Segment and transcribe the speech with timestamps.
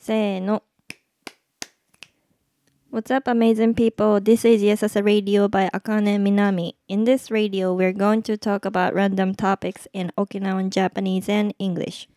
[0.00, 0.62] せーの。
[2.92, 4.20] What's up, amazing people?
[4.20, 6.74] This is Yes as a Radio by Akane Minami.
[6.86, 12.08] In this radio, we're going to talk about random topics in Okinawan Japanese and English.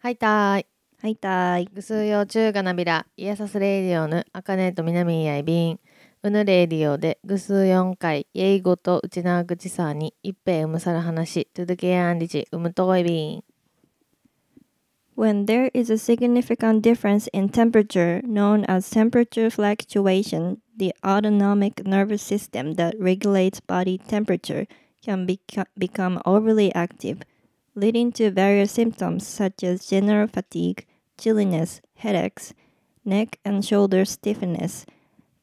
[0.00, 0.66] はいたーい。
[1.02, 1.68] はいたーい。
[1.72, 5.80] ぐすうようちゅうがなびら、イエサスレイディオぬ、あかねとみなみやいびん。
[6.22, 13.44] うぬレイディオで、ぐすう4回、イェイゴとうちなぐちさに、いっぺいうむさる話、とどけやんりち、うむといびん。
[15.14, 22.74] When there is a significant difference in temperature, known as temperature fluctuation, the autonomic nervous system
[22.74, 24.66] that regulates body temperature
[25.02, 27.22] can beca- become overly active,
[27.74, 30.86] leading to various symptoms such as general fatigue,
[31.18, 32.52] chilliness, headaches,
[33.04, 34.86] neck and shoulder stiffness,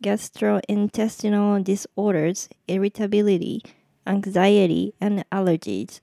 [0.04, 3.62] gastrointestinal disorders, irritability,
[4.08, 6.02] anxiety, and allergies.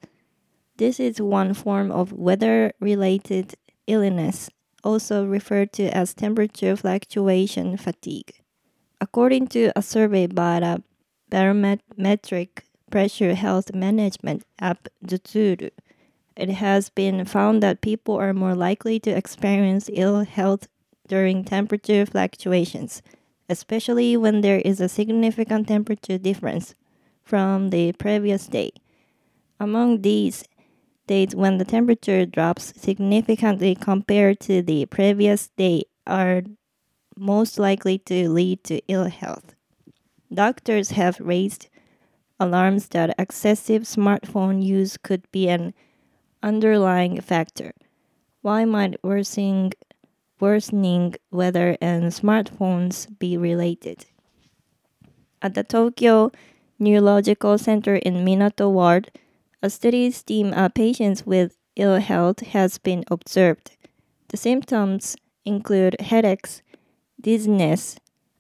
[0.79, 3.55] This is one form of weather related
[3.87, 4.51] illness,
[4.85, 8.43] also referred to as temperature fluctuation fatigue.
[9.01, 10.83] According to a survey by the
[11.31, 15.71] barometric pressure health management app Zutsuru,
[16.37, 20.69] it has been found that people are more likely to experience ill health
[21.09, 23.01] during temperature fluctuations,
[23.49, 26.75] especially when there is a significant temperature difference
[27.25, 28.73] from the previous day.
[29.59, 30.45] Among these,
[31.07, 36.43] days when the temperature drops significantly compared to the previous day are
[37.17, 39.55] most likely to lead to ill health.
[40.33, 41.69] Doctors have raised
[42.39, 45.73] alarms that excessive smartphone use could be an
[46.43, 47.73] underlying factor.
[48.43, 49.73] Why might worsening,
[50.39, 54.07] worsening weather and smartphones be related?
[55.41, 56.33] At the Tokyo
[56.79, 59.11] Neurological Center in Minato Ward,
[59.67, 63.77] a study team of uh, patients with ill health has been observed.
[64.29, 66.63] The symptoms include headaches,
[67.21, 67.99] dizziness,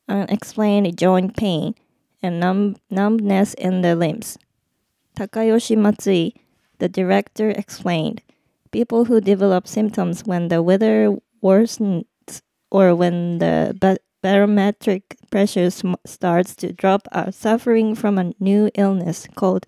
[0.08, 1.74] unexplained joint pain,
[2.22, 4.38] and numb- numbness in the limbs.
[5.16, 6.36] Takayoshi Matsui,
[6.78, 8.22] the director, explained
[8.70, 12.04] people who develop symptoms when the weather worsens
[12.70, 18.70] or when the ba- barometric pressure sm- starts to drop are suffering from a new
[18.76, 19.66] illness called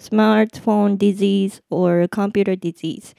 [0.00, 3.14] smartphone disease or computer disease,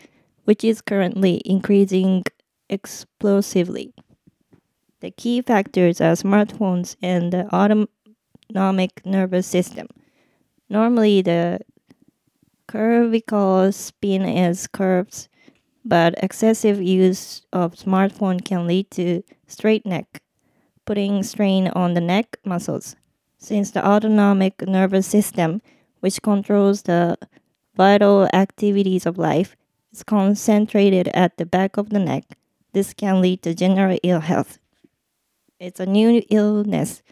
[0.46, 2.24] which is currently increasing
[2.70, 3.94] explosively.
[5.00, 9.88] The key factors are smartphones and the autonomic nervous system.
[10.70, 11.60] Normally, the
[12.72, 15.28] cervical spine is curved,
[15.86, 20.22] but excessive use of smartphone can lead to straight neck,
[20.86, 22.96] putting strain on the neck muscles.
[23.38, 25.62] Since the autonomic nervous system
[26.01, 27.17] which controls the
[27.77, 29.57] vital activities of life,
[29.93, 32.25] is concentrated at the back of the neck.
[32.73, 34.59] This can lead to general ill health.
[35.59, 37.03] It's a new illness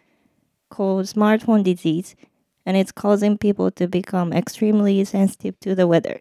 [0.70, 2.16] called smartphone disease,
[2.64, 6.20] and it's causing people to become extremely sensitive to the weather.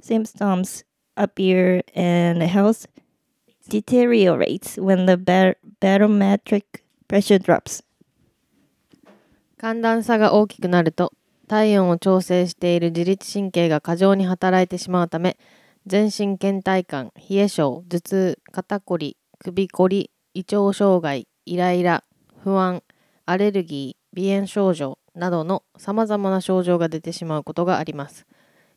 [0.00, 0.84] Symptoms
[1.16, 2.86] appear and health
[3.68, 7.82] deteriorates when the bar- barometric pressure drops.
[9.58, 11.12] 寒暖差が大きくなると、
[11.47, 15.37] 体温を調整している自律神経が過剰に働いてしまうため、
[15.85, 22.03] 全身倦怠感、冷え性、頭痛、肩こり、首こり、胃腸障害、イライラ、
[22.43, 22.81] 不安、
[23.25, 28.25] アレルギー、鼻炎症状などのさまざまな症状が出てしまうことがあります。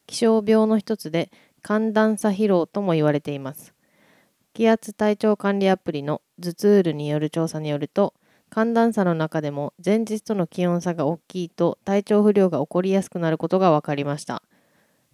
[0.07, 1.31] 気象病の一つで
[1.63, 3.75] 寒暖差疲労とも言われています。
[4.55, 8.15] 気圧体調管理アプリのズツールによる調査によると、
[8.51, 14.43] 寒暖差の中でも前日との気温差が大きいと体調不良が起こりやすくなることが分かりました。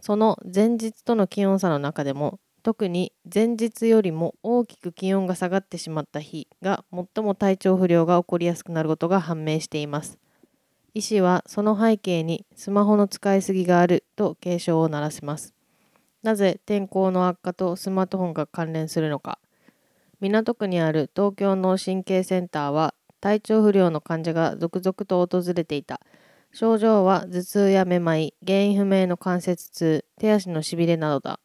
[0.00, 10.18] その前日との気温差の中でも特に前日よりも大きく気温が下がってしまった日が最も体調不良が起こりやすくなることが判明しています。
[10.94, 15.52] 医師はその背景にスマホの使いすぎがあると警鐘を鳴らします。
[16.22, 19.38] なぜ天候の悪化とスマートフォンが関連するのか。
[20.20, 22.94] 港区にある東京脳神経センターは
[23.24, 25.98] 体調不良の患者が続々と訪れていた。
[26.52, 31.40] 症状は頭痛やめまい、原因不明の関節痛、手足のしびれなどだ。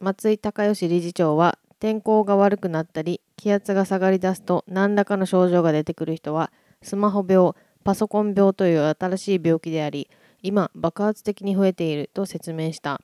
[0.00, 7.52] 松井隆義理事長は、天候が悪くなったり、気圧が下がり出すと何らかの症状が出てくる人は、スマホ病、
[7.84, 10.08] パソコン病という新しい病気であり、
[10.42, 13.02] 今爆発的に増えていると説明した。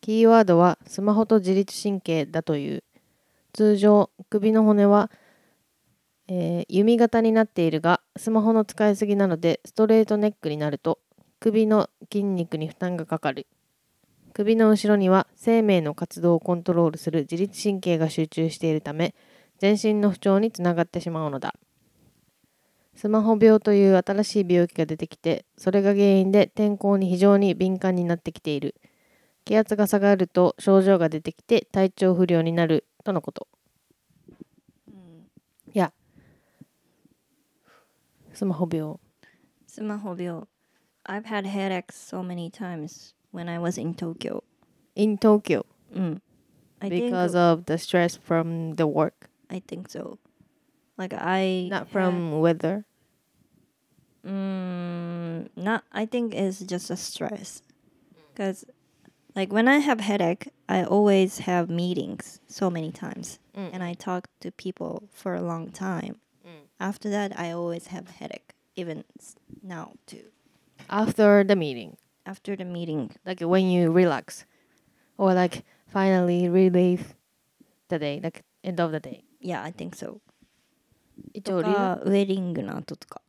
[0.00, 2.84] キーワードはスマホと自律神経だという。
[3.52, 5.10] 通常、首の骨は、
[6.28, 11.00] えー弓形になっているが、スマホの使いすぎなのでストレートネックになると、
[11.40, 13.46] 首の筋肉に負担がかかる。
[14.34, 19.14] 首の後ろには生命の活動をコントロールする自律神経が集中しているため、
[19.58, 21.54] 全身の不調につながってしまうのだ。
[22.94, 28.74] スマホ病という新しい病気が出てきてそれが原因で天候に非常に敏感になってきている。
[29.44, 33.46] 気圧が下がると症状が出てきて体調不良になるとのこと。
[38.37, 38.97] スマホ病
[39.67, 40.47] スマホ病
[41.05, 44.43] I've had headaches so many times when I was in Tokyo
[44.95, 46.21] in Tokyo うん
[46.79, 50.17] I think, because of the stress from the work I think so
[50.97, 52.85] like I not had- from weather
[54.25, 55.83] Mm, not.
[55.91, 57.61] I think it's just a stress,
[58.31, 58.63] because
[59.35, 63.71] like when I have headache, I always have meetings so many times, Mm.
[63.73, 66.21] and I talk to people for a long time.
[66.80, 69.04] After that, I always have headache, even
[69.62, 70.30] now too.
[70.88, 74.44] after the meeting After the meeting, like when you relax
[75.16, 77.14] or like finally relieve
[77.88, 80.20] the day like end of the day yeah, I think so.
[81.42, 83.22] とかウェディングの後とか、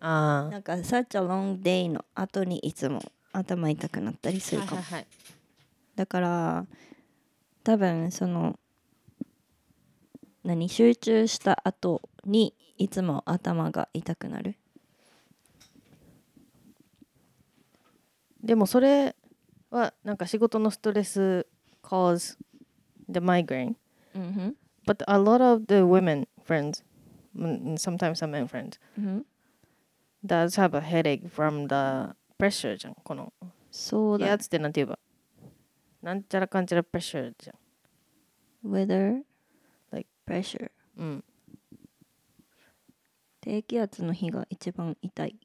[0.00, 3.02] あなんか such a long day の後にいつも
[3.32, 4.82] 頭痛くなったりすあるかも。
[4.82, 5.06] はい
[5.96, 6.66] だから
[7.64, 8.56] 多分その
[10.44, 14.56] 何集中した後にいつも頭が痛くなる
[18.42, 19.14] でもそれ
[19.70, 21.46] はなんか仕事のストレス
[21.82, 22.36] cause
[23.08, 23.74] the migraine
[24.14, 26.82] うん but a lot of the women friends
[27.36, 29.26] mm, sometimes some men friends うん
[30.24, 33.32] does have a headache from the pressure じゃんこの
[33.70, 34.98] そうだやつってなんて言えば
[36.02, 37.54] なんちゃらかんちゃら pressure じゃ
[38.64, 39.22] weather
[39.90, 41.24] Like- pressure んうん
[43.40, 45.36] 低気圧の日が一番痛い。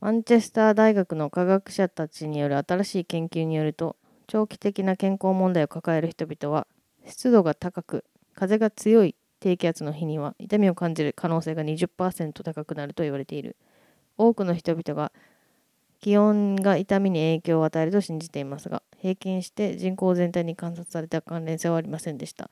[0.00, 3.94] マンチェスター大学の科学者たちによる新しい研究によると
[4.26, 6.66] 長期的な健康問題を抱える人々は
[7.06, 8.04] 湿度が高く
[8.34, 13.56] 風が強い低気圧の日には痛みを感じる可能性が20%高くなると言われている。
[14.18, 15.12] 多くの人々が
[16.00, 22.50] 気温が痛みに影響を与えると信じていますが平均して人口全体に観察された関連性はありませんでした。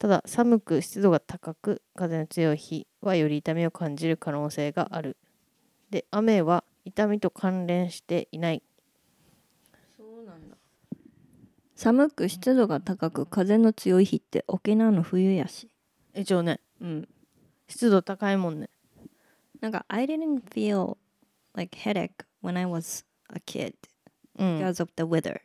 [0.00, 5.18] ただ寒く湿度が高く風の強い日はより痛みを感じる可能性がある。
[5.90, 8.62] で雨は痛みと関連していない。
[9.98, 10.56] そうなんだ。
[11.76, 15.68] 寒く湿度が高く風の強い日って沖縄の冬やし。
[16.14, 16.60] 一応ね。
[16.80, 17.08] うん。
[17.68, 18.70] 湿度高いもんね。
[19.60, 20.96] なんか I didn't feel
[21.52, 23.74] like headache when I was a kid
[24.38, 24.60] うん。
[24.60, 25.40] because of the weather.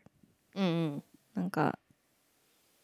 [0.55, 1.03] うんうん。
[1.33, 1.77] なんか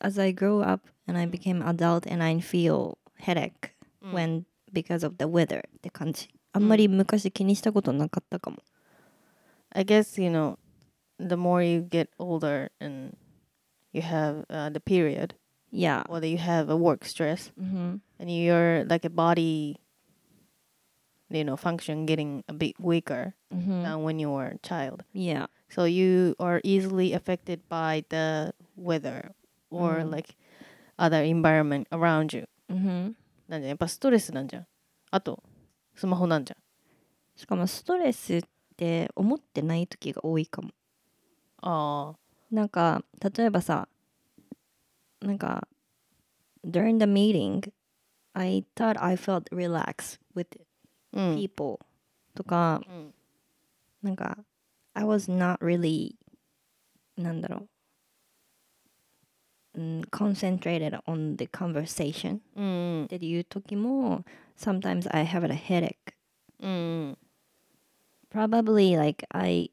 [0.00, 5.06] as I grow up and I became adult and I feel headache うん when because
[5.06, 8.58] of the weather って感じあんまり昔気にしたことなかったかも
[9.70, 10.56] I guess you know
[11.18, 13.16] the more you get older and
[13.92, 15.34] you have uh, the period
[15.72, 19.76] Yeah whether you have a work stress うん and your like a body
[21.30, 25.46] you know function getting a bit weaker うん than when you were a child Yeah
[25.68, 29.32] so you are easily affected by the weather
[29.71, 30.11] or Mm.
[30.11, 30.35] like
[30.97, 33.15] other environment around you うん
[33.47, 34.67] なんじゃんやっぱストレスなんじゃん
[35.09, 35.41] あと
[35.95, 38.41] スマホなんじゃんしかもストレスっ
[38.77, 40.69] て思ってない時が多いかも
[41.61, 42.15] あ
[42.51, 43.03] なんか
[43.35, 43.87] 例えばさ
[45.21, 45.67] なんか
[46.65, 47.71] during the meeting
[48.33, 50.47] I thought I felt relaxed with
[51.35, 51.79] people
[52.35, 53.13] とかうん
[54.01, 54.37] なんか
[54.93, 56.15] I was not really
[57.17, 57.69] なんだろう、
[59.74, 64.24] うん、concentrated on the conversation うんうんっていう時も
[64.56, 65.94] sometimes I have a headache
[66.60, 66.72] うんう
[67.12, 67.18] ん
[68.30, 69.70] probably like I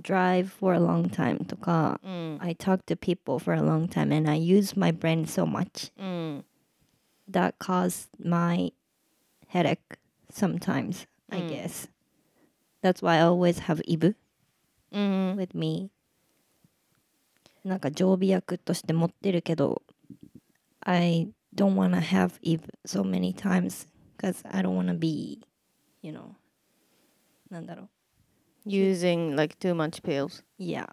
[0.00, 4.30] drive for a long time とかうん I talk to people for a long time and
[4.30, 6.44] I use my brain so much うん
[7.30, 8.72] that caused my
[9.48, 9.98] headache
[10.30, 11.48] sometimes I Mm.
[11.50, 11.88] guess
[12.82, 14.14] that's why I always have Ibu
[14.92, 15.90] うん with me
[17.63, 19.81] なんか常備薬として持ってるけど
[20.81, 25.39] I don't wanna have Ibu so many times because I don't wanna be
[26.01, 26.35] you know
[27.49, 27.83] なんだろ
[28.65, 30.89] う using like too much pills Yeah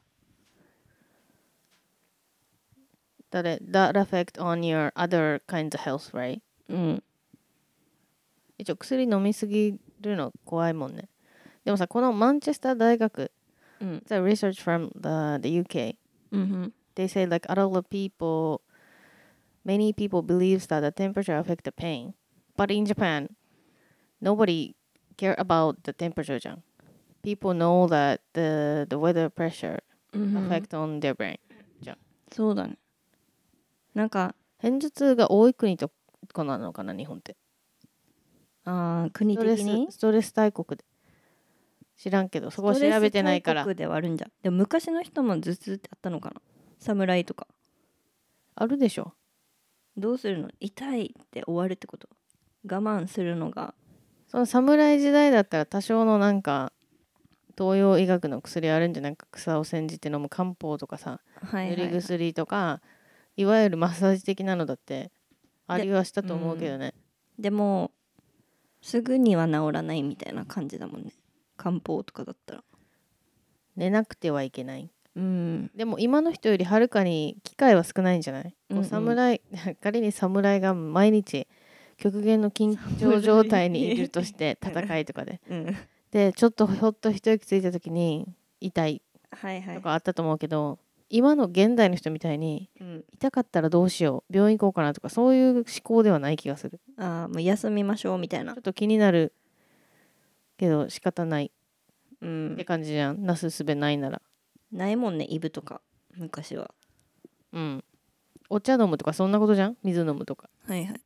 [3.31, 7.03] that it, that affect on your other kinds of health right うん
[8.59, 11.09] 一応薬飲みすぎるの怖いもんね
[11.65, 13.33] でもさこのマンチェスター大学
[13.81, 15.97] うん the research from the, the UK
[16.33, 18.61] うん they say like a lot of people
[19.65, 22.15] many people believes that the temperature affect the pain
[22.57, 23.29] but in Japan
[24.21, 24.75] nobody
[25.17, 26.63] care about the temperature じゃん
[27.23, 29.83] people know that the, the weather pressure
[30.13, 31.39] うん affect on their brain
[32.33, 32.77] そうだね
[33.95, 35.91] なんか片頭痛が多い国と
[36.33, 37.37] かなのかな日本って
[38.65, 40.85] あー国ストレ的にスストレス大国で
[42.01, 43.67] 知らんけどそこは調べてないから。
[43.75, 44.29] ではあるんじゃ。
[44.43, 46.41] でも昔の人も頭痛ってあったのかな？
[46.79, 47.47] 侍とか。
[48.55, 49.13] あるでしょ。
[49.99, 50.49] どうするの？
[50.61, 52.09] 痛いって終わるってこと？
[52.65, 53.75] 我慢するのが。
[54.29, 56.73] その侍時代だったら多少のなんか
[57.59, 59.17] 東洋医学の薬あるんじゃない？
[59.17, 61.21] か草を煎じて飲む漢方とかさ
[61.53, 62.81] 塗りはい、薬とか
[63.37, 65.11] いわゆるマッサージ的なのだって
[65.67, 66.95] ありはしたと思うけどね。
[67.39, 67.91] でも
[68.81, 71.13] すぐには治らないみたいな感じだもんね
[71.61, 72.65] 漢方とかだったら。
[73.77, 74.91] 寝なくてはいけない。
[75.15, 75.71] うん。
[75.75, 78.83] でも今の人よりはるかに機会は少ないんじゃない、うんうん。
[78.83, 79.43] こう侍
[79.83, 81.47] 仮に侍が毎日
[81.99, 85.43] 極限の緊張状態にいるとして戦いとかで。
[85.51, 85.77] うん。
[86.11, 88.27] でちょっとひょっと一息ついた時に
[88.61, 89.77] 痛いはいはい。
[89.77, 90.79] とかあったと思うけど、
[91.11, 96.81] 今の現代の人みたいにうん、痛かったらどうしよう病院行こうかなとかそういう思考ではない気がする。
[96.97, 98.55] ああもう休みましょうみたいな。
[98.55, 99.35] ちょっと気になる
[100.61, 101.51] けど仕方ない
[102.21, 102.53] うん。
[102.53, 103.25] って感じじゃん。
[103.25, 104.21] なすすべないなら。
[104.71, 105.81] ないもんねイブとか。
[106.17, 106.75] 昔は。
[107.53, 107.85] うん。
[108.51, 109.77] お茶飲むとかそんなことじゃん？
[109.83, 110.51] 水飲むとか。
[110.67, 111.01] はいはい。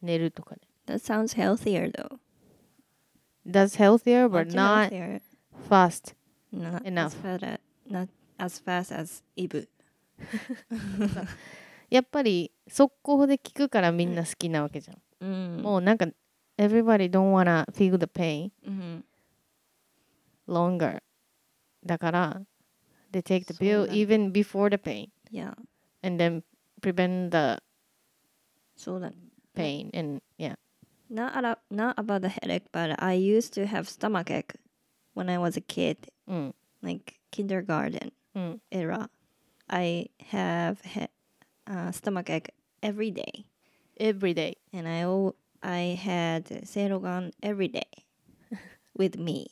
[0.00, 0.60] 寝るとかね。
[0.86, 2.18] That sounds healthier though.
[3.46, 5.20] That's healthier but Much not healthier.
[5.68, 6.14] fast
[6.52, 7.06] Not enough.
[7.06, 7.58] as fast,
[7.90, 9.68] not as fast as イブ
[11.90, 15.26] やっぱり速攻で聞くからみんな好きなわけじゃん、う
[15.58, 15.62] ん。
[15.62, 16.06] もうなんか
[16.59, 19.05] everybody don't wanna feel the pain うん、
[20.47, 21.01] longer
[21.85, 22.41] だから
[23.11, 25.55] they take the そう pill だ even before the pain いや
[26.03, 26.43] and then
[26.81, 27.61] prevent the
[28.75, 29.15] そうだね
[29.55, 30.55] pain and yeah
[31.07, 34.55] Not, a- not about the headache, but I used to have stomachache
[35.13, 39.09] when I was a kid, うん like kindergarten うん era.
[39.67, 41.07] I have he-
[41.67, 42.49] uh, stomachache
[42.81, 43.45] every day,
[43.99, 47.86] every day and I al- I had Serogan every day
[48.96, 49.48] with me.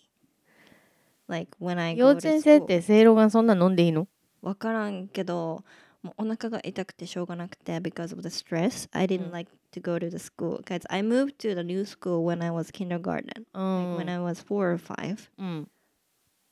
[1.29, 2.67] Like when I 幼 go 稚 to 園生っ school.
[2.67, 4.09] てせいろがんそんな飲んでいいの
[4.41, 5.63] わからんけど
[6.03, 11.03] もうお腹が痛くてしょうがなくて because of the stress I didn't うん like to go to the school because I
[11.03, 14.43] moved to the new school when I was kindergarten う like ん when I was
[14.43, 15.69] four or five うん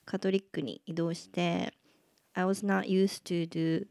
[0.04, 1.72] カトリックに移動して
[2.34, 3.86] I was not used to do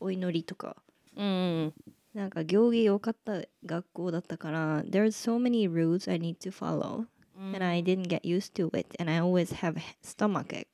[0.00, 0.76] お祈りとか
[1.14, 1.72] うん
[2.16, 7.04] なんか行儀良かった学校だったから there's so many rules I need to follow
[7.38, 10.66] うん and I didn't get used to it and I always have stomachache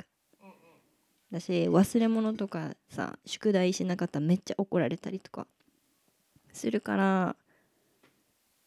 [1.32, 5.48] だし忘れ物とかさ宿題しなかったらめっちゃ怒られたりとか
[6.52, 7.36] するから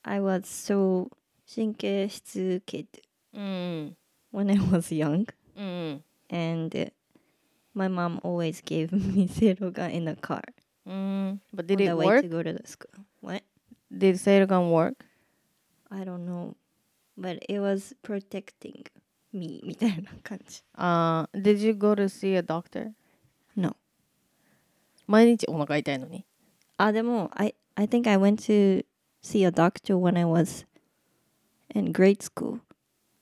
[0.04, 1.10] I was so
[1.48, 2.88] 神経質 kid
[3.34, 3.96] うん
[4.34, 6.92] when I was young うん and
[7.74, 10.42] my mom always gave me Serogan in the car
[10.86, 12.90] うん but did it work to go to the school
[13.22, 13.44] what
[13.92, 14.96] did せいろがん work
[15.90, 16.56] I don't know
[17.20, 18.86] but it was protecting
[19.34, 22.92] me みたいな感じ uh, did you go to see a doctor
[23.56, 23.76] No
[25.08, 26.26] 毎日お腹痛いのに
[26.78, 28.86] あでも I, I think I went to
[29.24, 30.66] see a doctor when I was
[31.74, 32.60] in grade school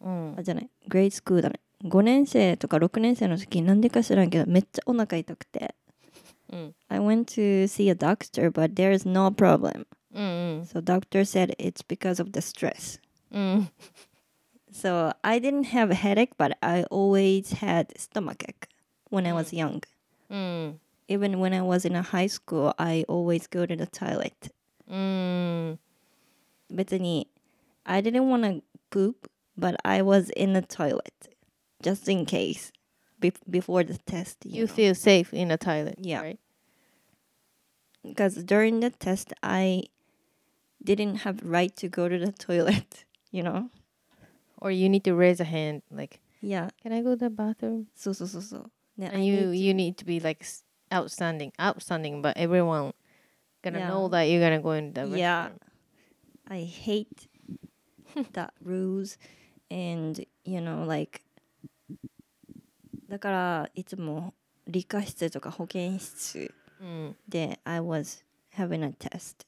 [0.01, 5.75] うんあじゃない grade school だね5年生とか6年生の時なんでか知らんけどめっちゃお腹痛くて
[6.90, 9.86] I went to see a doctor, but there is no problem.
[10.16, 10.68] Mm.
[10.68, 13.00] So doctor said it's because of the stress.
[13.34, 13.72] Mm.
[14.72, 18.68] so I didn't have a headache, but I always had stomachache
[19.10, 19.58] when I was mm.
[19.58, 19.84] young.
[20.32, 20.76] Mm.
[21.08, 24.50] Even when I was in a high school, I always go to the toilet.
[24.92, 25.80] Mm.
[26.72, 27.28] 別に
[27.86, 31.14] I didn't want to poop, but I was in the toilet
[31.82, 32.72] just in case
[33.24, 34.46] be- before the test.
[34.46, 34.74] You, you know.
[34.74, 35.96] feel safe in the toilet.
[36.00, 36.22] Yeah.
[36.22, 36.39] Right?
[38.03, 39.84] Because during the test, I
[40.84, 43.06] didn't have right to go to the toilet.
[43.32, 43.70] You know.
[44.60, 46.20] Or you need to raise a hand, like.
[46.42, 46.70] Yeah.
[46.82, 47.88] Can I go to the bathroom?
[47.96, 48.70] So so so so.
[49.00, 50.46] And I you need you need to be like
[50.92, 52.94] outstanding, outstanding, but everyone
[53.63, 53.88] gonna yeah.
[53.88, 55.50] know that you're gonna go in the yeah.
[56.48, 57.27] I hate
[58.34, 59.18] that rules,
[59.72, 61.24] and you know like
[63.13, 64.34] だからいつも
[64.65, 66.51] 理科室とか保健室
[66.82, 68.24] うんで I was
[68.58, 69.46] having a test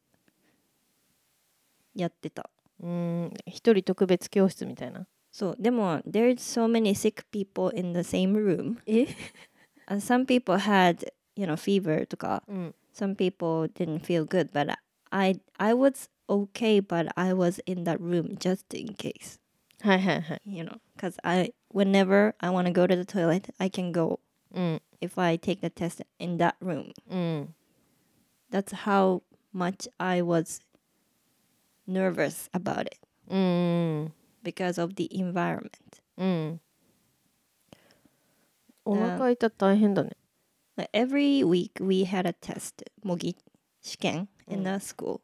[1.96, 2.48] やってた
[2.80, 9.08] うん一人特別教室みたいなそうでも there's so many sick people in the same room え
[9.88, 14.76] and some people had you know fever とかうん some people didn't feel good but
[15.10, 19.40] I I was okay but I was in that room just in case
[19.85, 23.71] は いはいはい you know because I whenever I want to go to the toilet I
[23.71, 24.21] can go
[24.53, 27.55] うん if I take the test in that room うん
[28.51, 29.23] that's how
[29.55, 30.61] much I was
[31.89, 32.99] nervous about it
[33.29, 34.13] うん
[34.43, 35.71] because of the environment.
[36.17, 36.61] うん
[38.85, 40.17] お腹痛大変だね
[40.77, 43.37] Like every week we had a test 模擬
[43.83, 45.21] 試験 in the school、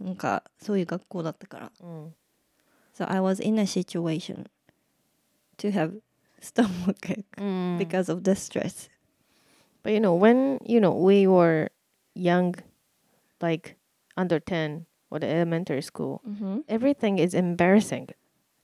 [0.00, 2.14] なんかそういう学校だったからうん
[2.96, 4.46] So I was in a situation
[5.58, 6.00] to have
[6.40, 8.88] stomachache うん because of the stress
[9.82, 11.70] But you know, when you know we were
[12.14, 12.54] young,
[13.40, 13.76] like
[14.16, 16.20] under ten or the elementary school,
[16.68, 18.08] everything is embarrassing.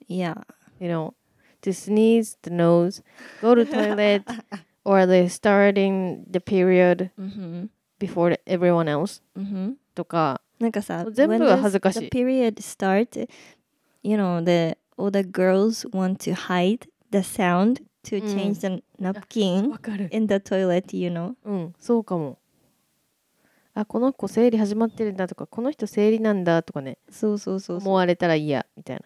[0.06, 0.34] Yeah
[0.78, 1.14] You know,
[1.62, 3.02] to sneeze, the nose,
[3.42, 4.22] go to toilet,
[4.84, 12.00] or the starting the period うん before the- everyone else うんとか、なんかさ、全部 when が the- 恥ずかしい
[12.02, 13.28] the period start,
[14.03, 18.83] you know, the all the girls want to hide the sound to うん change the
[19.01, 19.73] napkin
[20.15, 21.35] in the toilet, you know.
[21.43, 22.37] うん、そうかも。
[23.73, 29.03] あ、この子生理始まってるんだとか、この人生理なんだとかね、そうそうそう思われたら嫌みたいな。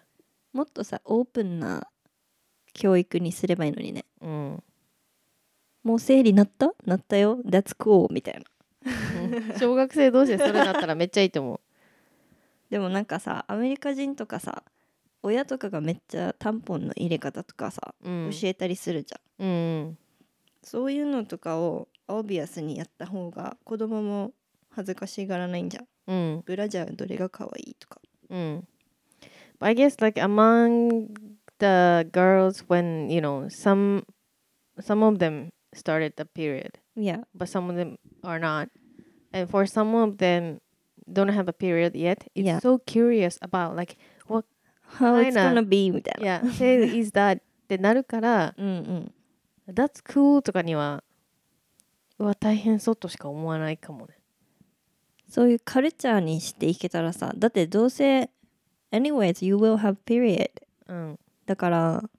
[0.52, 1.86] もっとさ、オープンな
[2.74, 4.04] 教育にすればいいのにね。
[4.20, 4.62] うん。
[5.84, 6.72] もう生理なった？
[6.84, 7.38] なったよ。
[7.46, 8.44] That's cool みたいな。
[9.58, 11.60] 小学生同士でそれだったらめっちゃいいと思う。
[12.70, 14.62] でもなんかさ、アメリカ人とかさ、
[15.22, 18.30] 親とかがめっちゃタンポンの入れ方とかさ、うん。
[18.32, 19.46] 教えたりするじゃん。
[19.46, 19.48] う
[19.90, 19.98] ん。
[20.62, 24.32] そういうのとかをオビアスにやった方が子供も
[24.70, 25.86] 恥ずかしがらないんじゃん。
[26.06, 26.42] うん。
[26.44, 28.00] ブラジャーどれが可愛いとか。
[28.30, 28.62] Mm.
[29.58, 31.08] But I guess like among
[31.58, 34.04] the girls when you know some
[34.80, 38.68] some of them started the period いや、but some of them are not
[39.32, 40.60] and for some of them
[41.10, 42.60] don't have a period yet it's Yeah.
[42.60, 43.96] so curious about like
[44.96, 46.40] How it's gonna be みたいな。
[46.40, 49.14] yeah say is that ってなるからうんうん。
[49.68, 51.02] that's cool とかには
[52.18, 54.18] うわ大変そうとしか思わないかもね
[55.28, 58.30] そういうカルチャーにしていけたらさ、だってどうせ、
[58.90, 60.50] anyways, you will have period.
[60.86, 62.10] うんだから、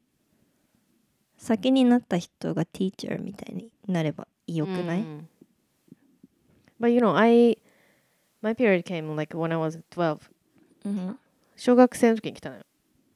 [1.38, 5.30] 先になった人が teacher みたいになればよくない、うん
[6.80, 7.58] But you know I
[8.42, 10.20] my period came like when I was 12
[10.86, 11.20] うん、
[11.60, 12.64] 小学生の時に来たのよ。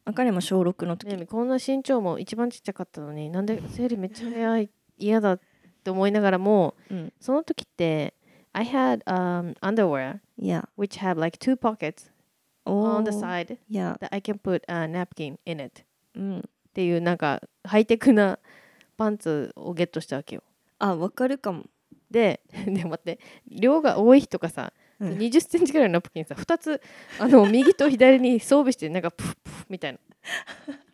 [0.06, 1.16] あ彼も小6の時。
[1.16, 5.40] ねこんな身長も一番ちっちゃかったのになんで生理めっちゃ早い嫌だっ
[5.84, 7.14] て思いながらもうん。
[7.20, 8.14] その時って
[8.52, 12.12] I had、um, underwear いや、which have like two pockets
[12.66, 16.50] お on the ー side いや、that I can put a napkin in it っうん。
[16.74, 18.40] ていうなんかハイテクな
[18.98, 20.44] パンツをゲットしたわけよ。
[20.80, 21.64] あ、わかるかも。
[22.12, 25.18] で で待って量が多い日とかさ、うん。
[25.18, 26.82] 20センチぐらいのナプキンさ2つ
[27.20, 30.00] あの 右と左に装備してなんかプフプフみたいな。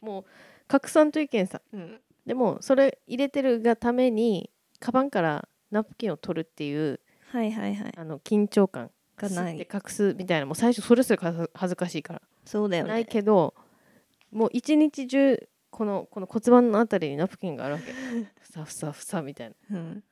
[0.02, 0.26] もう
[0.68, 1.62] 拡散と意見さ。
[1.74, 2.00] うん。
[2.26, 7.00] でもそれ入れてるがためにカバンからナプキンを取るっていう
[7.32, 7.94] はいはいはい。
[7.96, 9.56] あの緊張感がない。
[9.56, 12.90] 吸って隠すみたいなもう最初それすら恥ず恥ずかしいから、そうだよね。
[12.90, 13.54] ないけど
[14.32, 17.92] もう一日中このこの骨盤のあたりにナプキンがあるわけ。
[18.42, 19.78] ふさふさふさみたいな。
[19.78, 20.04] うん、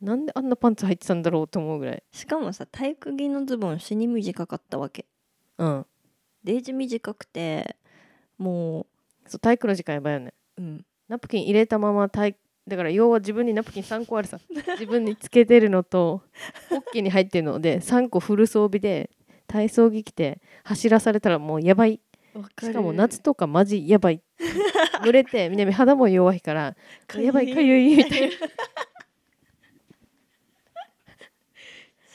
[0.00, 2.02] なんであんなパンツ入ってたんだろうと思うぐらい。
[2.12, 5.06] しかもさ、体育着のズボン死に短かったわけ。
[5.58, 5.86] うん。
[6.42, 7.76] デージ短くて、
[8.38, 8.86] も
[9.26, 10.34] そう体育の時間やばいよね。
[10.58, 10.86] う、うん。
[11.08, 12.36] ナプキン入れたまま体
[12.66, 14.38] だから要は自分にナプキン3個あるさ。
[14.78, 16.22] 自分につけてるのと
[16.68, 17.60] ポッケに入ってるの。
[17.60, 19.10] で3個フル装備で
[19.46, 22.00] 体操着着て走らされたらもうやばい。
[22.60, 24.22] しかも夏とかマジやばい。
[25.02, 26.76] 濡れて南肌も弱いから
[27.16, 28.28] やばいかゆいみたいな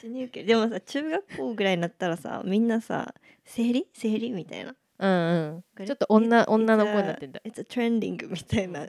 [0.06, 0.40] 死に受け。
[0.40, 3.14] るでもさ中学校ぐらいになったらさみんなさ
[3.44, 3.86] 生理？
[3.92, 4.30] 生理？
[4.32, 4.74] みたいな。
[4.98, 5.86] うんうん。
[5.86, 7.40] ちょっと女女の子になってんだ。
[7.44, 8.86] It's a trending みたいな。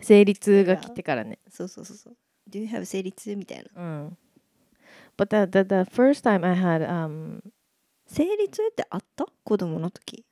[0.00, 1.38] 生理痛が来てからね。
[1.48, 2.16] そうそうそうそう。
[2.50, 3.82] Do you have 生理痛みたいな。
[3.82, 4.18] うん。
[5.16, 7.40] But the, the, the first time I had um,
[8.06, 9.26] 生理痛ってあった？
[9.44, 10.24] 子供の時。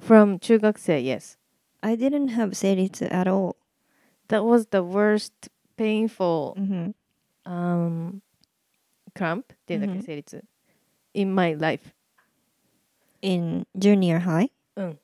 [0.00, 1.38] From 中学生 yes.
[1.80, 3.56] I didn't have 生理痛 at all
[4.28, 6.94] that was the worst painful うん、
[7.44, 8.20] um,
[9.13, 10.43] cramp っていうんだっけ、うん生理痛
[11.13, 11.93] in my life
[13.21, 14.99] in junior high うん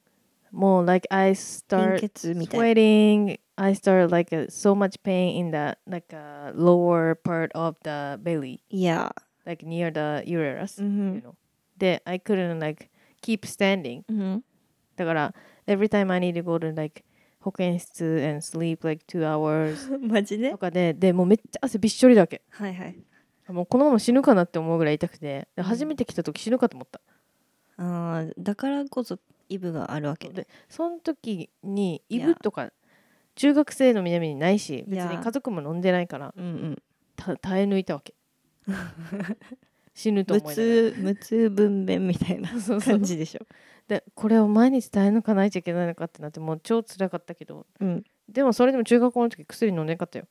[0.51, 5.51] もう like I 貧 start 血みたいな sweating I start like a, so much pain in
[5.51, 9.13] the like a lower part of the belly いや
[9.45, 11.34] like near the uterus、うん you know
[11.77, 12.89] で I couldn't like
[13.21, 14.43] keep standing うん
[14.95, 15.34] だから
[15.67, 17.03] every time I need to go to like
[17.41, 22.95] 保健室 and sleep like two hours マジでとかででもうめっちゃ汗びっしょりだけはいはい
[23.50, 27.00] もうこのまま死ぬかなって思うぐらい痛くて初めて来た時死ぬかと思った。
[27.76, 32.70] あーだからこそイブがあるわけでその時にイブとか
[33.34, 36.82] 中学生の南にないし別に家族も飲んでないからうんうん。
[37.16, 38.14] た耐え抜いたわけ。
[39.94, 40.90] 死ぬと無思いながら。
[40.92, 42.80] 痛無痛分娩みたいなそうそう。
[42.80, 43.46] 感じでしょ。
[43.88, 47.66] でこれを毎日耐え抜かないといけないのかってなってもう超辛かったけど。
[47.80, 48.04] うん。
[48.28, 50.26] でもそれでも中学校の時薬飲んでなかったよ。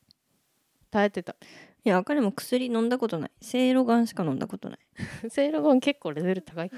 [0.91, 1.36] 耐えてた
[1.86, 3.32] いやあかりも薬飲んだことない。
[3.42, 4.80] せいろがんしか飲んだことない。
[5.30, 6.72] セイロガン結構レベル高い、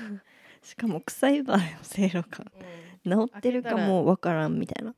[0.62, 3.28] しかも臭い場合はせいろがん。
[3.28, 4.96] 治ってるかもわからんみたいな。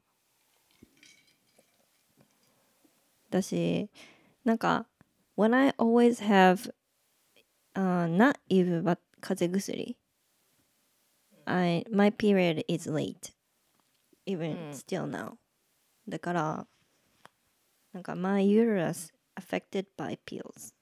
[3.30, 3.90] だし
[4.44, 4.88] なんか
[5.38, 6.74] when I always have、
[7.74, 9.98] uh, not even but 風邪薬。
[11.46, 13.34] I my period is late.
[14.26, 15.38] Even うん still now.
[16.10, 16.68] だから
[17.94, 20.73] なんか my uterus affected by pills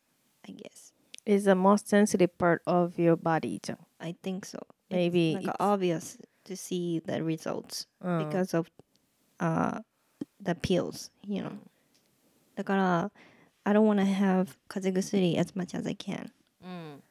[0.48, 0.92] I guess
[1.24, 4.58] is the most sensitive part of your body じゃん I think so
[4.90, 8.70] Maybe it's なんか it's- obvious to see the results うん because of
[9.38, 9.82] uh,
[10.42, 11.52] the pills, you know.
[12.54, 13.12] だから、
[13.64, 16.30] I don't want to have 風邪薬 as much as I can.
[16.62, 17.02] うん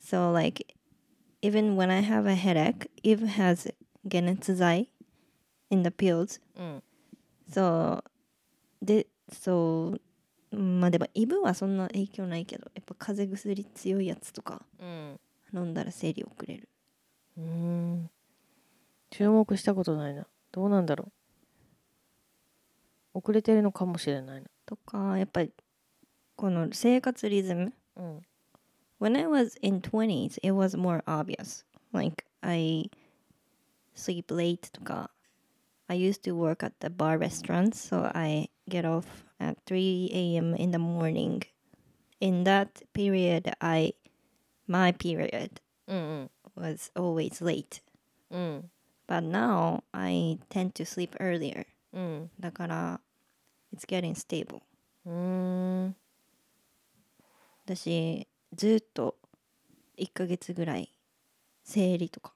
[0.00, 0.74] So, like,
[1.42, 3.72] even when I have a headache, if it has
[4.08, 4.88] 解熱剤
[5.70, 6.82] in the pills, うん
[7.48, 8.02] so,
[8.82, 10.00] で、そう、
[10.51, 15.19] まあでも、イブはそんな影響ないけど、やっぱ風邪薬強いやつとかうん。
[15.53, 16.69] 飲んだら生理遅れる。
[17.37, 18.09] うーん。
[19.09, 20.27] 注目したことないな。
[20.51, 21.11] どうなんだろ
[23.13, 23.19] う。
[23.19, 24.47] 遅れてるのかもしれないな。
[24.65, 25.51] とか、やっぱり、
[26.35, 27.73] この生活リズム。
[27.95, 28.21] うん。
[28.99, 31.65] When I was in 20s, it was more obvious.
[31.93, 32.89] Like I
[33.95, 35.11] sleep late とか
[35.88, 40.54] I used to work at the bar restaurants, so I get off at 3 a.m.
[40.54, 41.42] in the morning.
[42.20, 43.94] In that period, I
[44.66, 47.82] my period うんうん was always late.
[48.30, 48.70] うん
[49.06, 51.66] But now I tend to sleep earlier.
[51.92, 53.00] うんだから
[53.74, 54.62] it's getting stable.
[55.04, 55.96] うーん
[57.66, 59.16] だしずっと
[59.98, 60.88] 1ヶ月ぐらい
[61.64, 62.32] 生理とか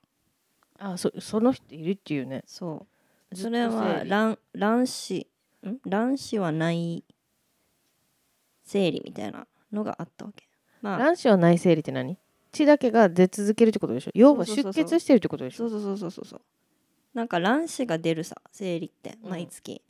[0.79, 2.87] あそその人いるっていうねそう。
[3.34, 5.28] それは卵卵子
[5.66, 5.78] ん？
[5.90, 7.04] 卵子はない
[8.64, 10.48] 生理みたいなのがあったわけ。
[10.82, 12.18] まあ卵子は内生理って何？
[12.52, 14.12] 血だけが出続けるってことでしょ？
[14.14, 15.70] 要は出血してるってことでしょ？
[15.70, 16.42] そうそうそうそうそうそう。
[17.14, 19.82] なんか卵子が出るさ生理ってうん毎月。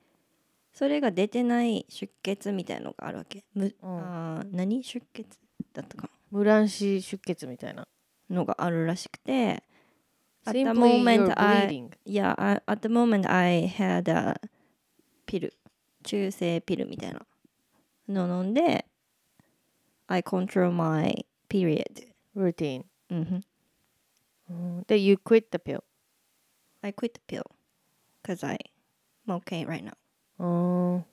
[0.73, 3.43] それが出てない出血みたいのがあるわけ。
[3.53, 4.83] むうんあー何？
[4.83, 5.25] 出血
[5.73, 7.87] だったか無卵子出血みたいな
[8.29, 9.63] なのがあるらしくて。
[10.46, 14.40] At the Simply moment you're I bleeding Yeah, I, at the moment I had a
[15.26, 15.52] ピル、
[16.04, 17.26] 中性ピルみたいな
[18.08, 18.86] の飲んで、
[20.06, 22.06] I control my period.
[22.36, 23.44] routine うんふん
[24.50, 25.82] うんで you quit the pill
[26.82, 27.42] I quit the pill
[28.22, 28.58] because I'm
[29.28, 29.92] okay right now.
[30.38, 31.04] うーん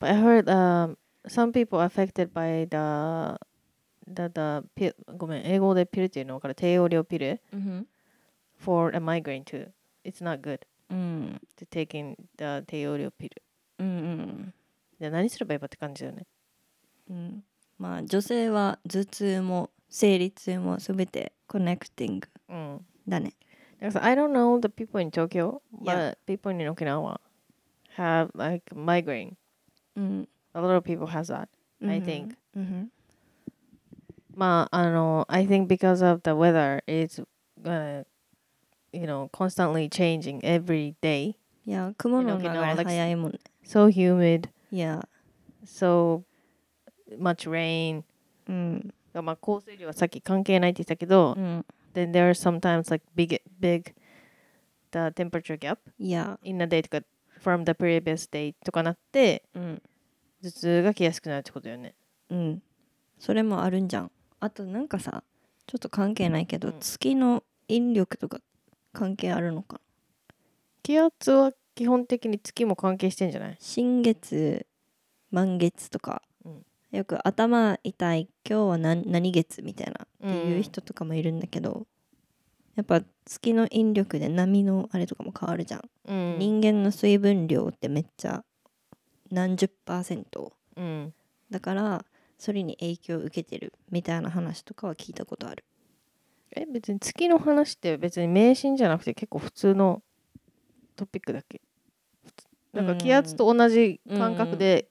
[0.00, 3.38] But I heard um, some people affected by the
[4.13, 7.87] the, the pill ごめん英語でピルっていうの分かる低用量ピルうん
[8.59, 9.69] for a migraine too
[10.05, 11.41] it's not good うん。
[11.57, 13.41] to taking the 低用量ピル
[13.79, 14.53] うんうん
[14.99, 16.25] じゃあ何すればいいかって感じだよね
[17.09, 17.43] うん。
[17.77, 23.33] まあ女性は頭痛も生理痛もすべてコネクティングうんだね。
[23.79, 27.19] だからさ I don't know the people in Tokyo but people in Okinawa
[27.97, 29.33] have like migraine
[29.95, 30.29] うん。
[30.53, 31.47] a lot of people has that
[31.83, 32.91] I think うん。
[34.34, 37.24] まああの I think because of the weather it's
[37.62, 38.04] gonna
[38.92, 41.36] you know constantly changing every day
[41.66, 43.38] いや、雲の流れ You know, like- 早いもんね。
[43.64, 45.08] so humid いや、
[45.64, 46.22] so
[47.18, 48.02] much rain
[48.48, 48.94] うん。
[49.14, 51.64] まあ降水量はさっき関係ないって言ったけど、うん。
[51.94, 53.94] then there are sometimes like big big
[54.92, 57.04] the temperature gap いや、 in a day とか
[57.42, 59.82] from the previous day とかなってうん。
[60.42, 61.94] 頭痛が来やすくなるってことよね
[62.30, 62.62] うん。
[63.18, 64.10] それもあるんじゃん。
[64.41, 65.23] あとなんかさ、
[65.67, 66.79] ちょっと関係ないけど、うん。
[66.81, 68.39] 月の引力とか
[68.91, 69.75] 関係あるのか？
[69.75, 69.81] な
[70.83, 73.57] 気圧は基本的に月も関係してんじゃない？
[73.59, 74.65] 新月、
[75.29, 76.65] 満月とか、うん。
[76.91, 81.85] よく頭痛い、今日は何何月みたいなっていう人とかもいるんだけど、
[82.75, 85.81] やっぱ月の引力で波のあれとかも変わるじゃん。
[86.07, 86.39] うん。
[86.39, 88.43] 人間の水分量ってめっちゃ
[89.29, 90.51] 何十パーセント？
[90.75, 91.13] うん。
[91.51, 92.05] だから
[92.41, 95.63] それに影響を受けてるみたいな話とかは聞いたことある。
[96.55, 100.01] え別に月の話って別に迷信じゃなくて結構普通の
[100.95, 101.61] トピックだっけ？
[102.73, 104.87] なんか気圧と同じ感覚で、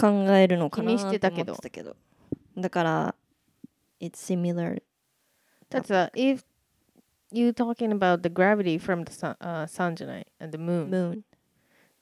[0.00, 1.96] 考えるのかな気にしててたけど。
[2.56, 3.14] だから
[4.00, 4.82] it's similar
[5.68, 6.42] だってさ if
[7.30, 11.20] you talking about the gravity from the sun,、uh, sun じゃない？And the moon moon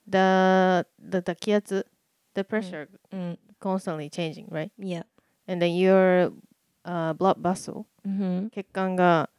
[0.07, 1.85] the, the, the 気圧
[2.33, 4.71] ？The pressure うん constantly changing right?
[4.79, 5.05] いや
[5.47, 6.31] and then your、
[6.85, 9.29] uh, blood vessel うん血管が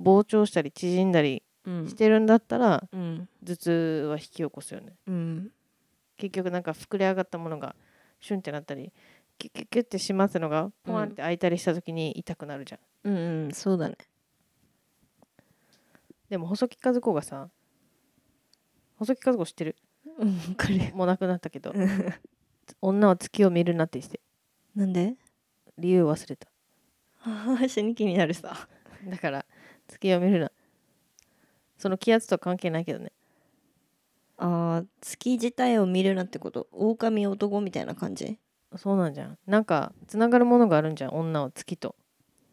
[0.00, 1.88] 膨張したり縮んだりうん。
[1.88, 3.28] してるんだったらうん。
[3.44, 4.94] 頭痛は引き起こすよね。
[5.06, 5.50] うん。
[6.16, 7.74] 結局なんか膨れ上がったものが
[8.20, 8.92] シュンってなったり
[9.38, 13.16] キュッキュッキュッってしますのがポワンって開いたりした時に痛くなるじゃん、うん。
[13.16, 13.96] うんそうだね。
[16.30, 17.48] でも細木和子がさ
[18.98, 19.76] 細木和子知ってる。
[20.94, 21.74] もう亡くなったけど
[22.80, 24.20] 女は月を見るなって言って。
[24.74, 25.14] なんで？
[25.78, 26.48] 理由忘れた。
[27.22, 28.68] あ あ死に気になるさ。
[29.06, 29.46] だから
[29.88, 30.50] 月を見るな。
[31.78, 33.12] その気圧と関係ないけどね。
[34.38, 36.68] あー月自体を見るなってこと？
[36.72, 38.38] 狼男みたいな感じ？
[38.76, 39.38] そうなんじゃん。
[39.46, 41.14] なんかつながるものがあるんじゃん。
[41.14, 41.94] 女は月と、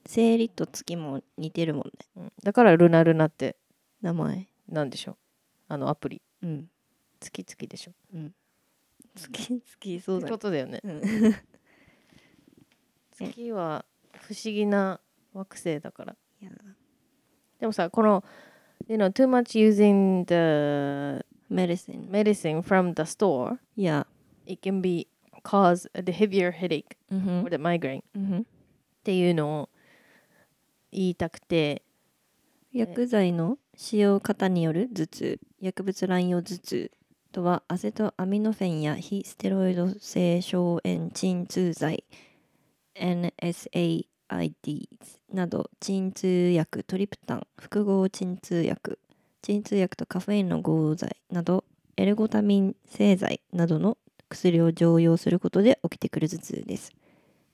[0.06, 1.92] 生理と月も似てるもんね。
[2.18, 2.34] うん。
[2.44, 3.58] だからルナルナって
[4.02, 4.48] 名前。
[4.70, 5.18] なんでしょう。
[5.68, 6.22] あのアプリ。
[6.42, 6.70] うん。
[7.20, 7.94] 月月でしょ
[9.16, 11.02] 月月そうだねことだよねうん
[13.16, 13.86] 月は
[14.22, 15.00] 不思議な
[15.34, 16.16] 惑星だから
[17.60, 18.24] でもさこの
[18.88, 24.06] you know too much using the メディシン medicine from the store いや
[24.46, 25.08] it can be
[25.44, 28.44] cause the heavier headache うん or the migraine うんっ
[29.04, 29.70] ていうのを
[30.92, 31.84] 言いたくて
[32.72, 36.92] 薬剤の使用方による頭痛薬物乱用頭痛
[37.34, 42.04] とはアセトアミノフェンや非ステロイド性消炎鎮痛剤
[42.96, 44.06] NSAIDs
[45.34, 49.00] など鎮痛薬トリプタン複合鎮痛薬
[49.42, 51.66] 鎮痛薬とカフェインの合剤など
[51.98, 53.98] エルゴタミン製剤などの
[54.30, 56.92] 薬を常用することで起きてくる頭痛です。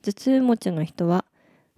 [0.04, 1.24] 頭痛持ちの人は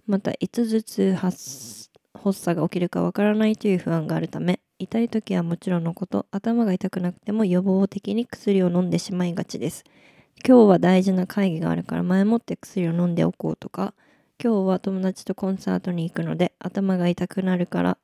[0.08, 9.84] またいつ頭痛発発作が起きるかわからないという不安があるため痛い時はもちろんのこと頭が痛くなくても予防的に薬を飲んでしまいがちです。
[10.44, 13.94] 今日は大事な会議があるから前もって薬を飲んでおこうとか。
[14.42, 17.96] 今日は友達とコンサートに行くので頭が痛くなるから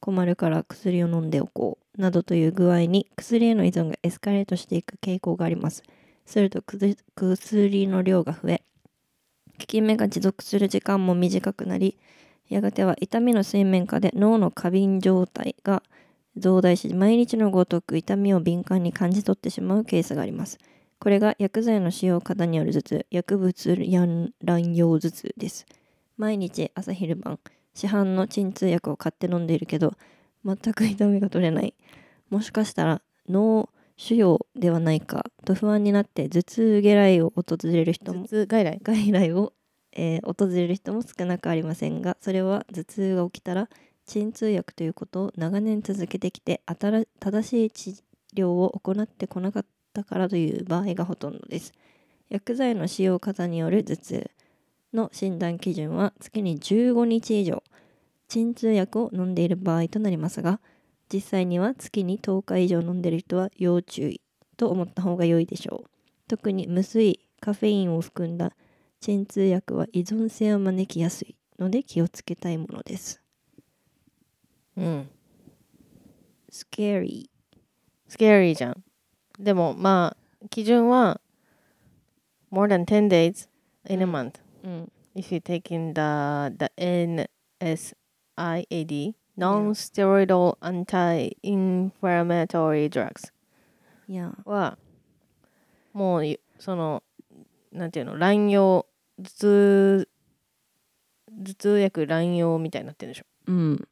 [0.00, 2.00] 困るから薬を飲んでおこう。
[2.00, 5.84] などという具合に薬への依存がエスカレートしていく傾向があります。
[6.26, 8.62] すると薬の量が増え
[9.60, 11.96] 効き目が持続する時間も短くなり
[12.48, 15.82] やがては痛みの水面下で脳の過敏状態が
[16.36, 20.58] 増大し毎日のごとく痛みを敏感に感じ取ってしまうケースがあります。
[20.98, 25.66] これが薬剤の使用方による頭痛薬物乱用頭痛です。
[26.16, 27.38] 毎日朝昼晩
[27.74, 29.94] 市販の鎮痛薬を買って飲んでいるけど
[30.44, 31.74] 全く痛みが取れない。
[32.30, 38.80] もしかしたら脳腫瘍ではないかと不安になって頭痛嫌いを訪れる人も頭痛外来？
[38.82, 39.52] 外来を、
[39.92, 43.68] えー訪れる人も少なくありませんがそれは頭痛が起きたら
[44.06, 47.96] 鎮痛薬ということを長年続けてきてあたら正しい治
[48.36, 51.72] 療を行ってこなかったからという場合がほとんどです
[52.28, 54.30] 薬剤の使用方による頭痛
[54.92, 57.62] の診断基準は月に15日以上
[58.28, 60.60] 鎮痛薬を飲んでいる場合となりますが
[61.12, 64.20] 実際には月に10日以上飲んでいる人は要注意
[64.56, 65.90] と思った方が良いでしょう
[66.28, 68.52] 特に無水カフェインを含んだ
[69.00, 73.23] 鎮痛薬は依存性を招きやすいので気をつけたいものです。
[74.76, 75.08] うん。
[76.50, 77.30] scary。
[78.08, 78.84] スケーリーじゃん。
[79.38, 81.20] でもまあ、基準は
[82.52, 83.48] more than 10 days
[83.88, 84.92] in a month うん。
[85.16, 86.70] if you taking the, the
[87.56, 93.32] NSIAD non-steroidal anti-inflammatory drugs
[94.44, 94.78] は
[95.92, 97.02] もういその
[97.72, 98.86] なんていうの乱用
[99.22, 100.08] 頭痛
[101.44, 103.88] 頭痛薬乱用みたいになってるでしょうん。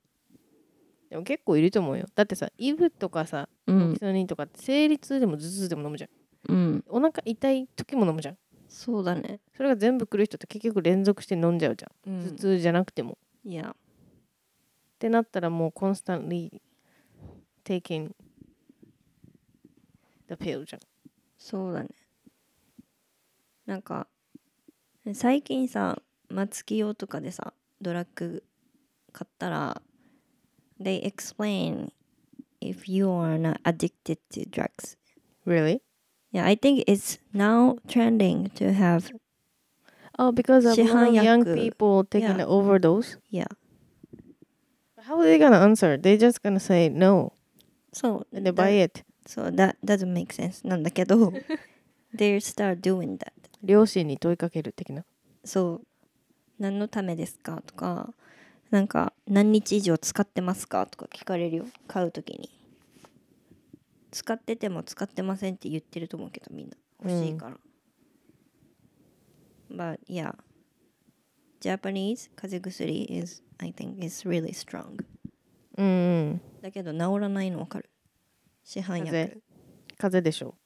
[1.13, 3.91] でも結構いると思うよだってさイブとかさうん。
[3.91, 6.11] オキソニンとかって生理痛でも頭痛でも飲むじゃん
[6.49, 6.85] うん。
[6.89, 8.39] お腹痛い時も飲むじゃん
[8.71, 9.41] そうだね。
[9.55, 13.75] それが全部来る人って結局連続して飲んじゃうじゃん、うん頭痛じゃなくてもいや、っ
[14.99, 16.63] てなったらもう constantly
[17.63, 18.13] taking
[20.29, 20.81] the pill じゃん
[21.37, 21.91] そうだね。
[23.67, 24.07] なんか、
[25.13, 28.43] 最近さ、松木用とかでさ、ドラッグ
[29.13, 29.83] 買ったら、
[30.82, 31.92] they explain
[32.62, 34.96] if you are not addicted to drugs.
[35.46, 35.82] Really?
[36.32, 39.12] Yeah, I think it's now trending to have,
[40.20, 42.42] Oh, because of 市販 young 薬 people taking Yeah.
[42.42, 43.18] an overdose?
[43.32, 43.46] yeah.
[45.04, 45.98] How are they gonna answer?
[45.98, 47.34] They just gonna say no
[47.94, 48.36] そう。
[48.36, 49.04] and they buy it.
[49.26, 51.30] そう、that doesn't make sense なんだけど、
[52.16, 53.32] they start doing that.
[53.64, 55.06] 両親に問いかける的な。
[55.46, 55.88] そう。
[56.60, 58.14] 何のためですかとか、
[58.72, 60.87] なんか 何日以上使ってますか？
[60.87, 61.67] とか聞かれるよ。
[61.87, 62.51] 買うときに。
[64.11, 66.77] 使ってても使ってませんって言ってると思うけど、みんな。
[67.03, 67.57] 欲しいから。
[69.71, 70.35] But yeah.
[71.61, 75.05] Japanese 風邪薬 is I think is really strong.
[75.79, 75.91] うんう
[76.35, 76.41] ん。
[76.61, 77.89] だけど治らないのわかる。
[78.65, 79.43] 市販風薬
[79.97, 80.57] 風邪でしょ。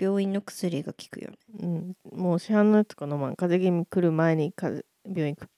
[0.00, 1.38] 病院の薬が効くよね。
[1.60, 1.96] うん。
[2.12, 3.36] もう市販のやつとか飲まん。
[3.36, 5.48] 風邪気味来る前に風邪病院行く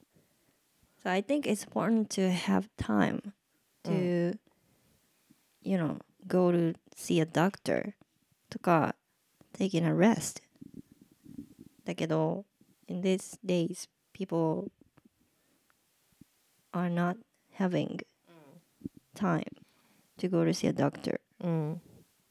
[1.07, 3.33] So I think it's important to have time
[3.83, 4.33] to
[5.61, 7.93] you know go to see a doctor
[8.49, 8.95] とか
[9.53, 10.41] taking a rest
[11.85, 12.45] だけど
[12.87, 14.71] in these days people
[16.71, 17.17] are not
[17.57, 17.99] having
[19.15, 19.43] time
[20.17, 21.81] to go to see a doctor うん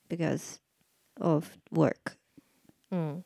[0.09, 0.61] because
[1.20, 2.16] of work
[2.90, 3.25] うん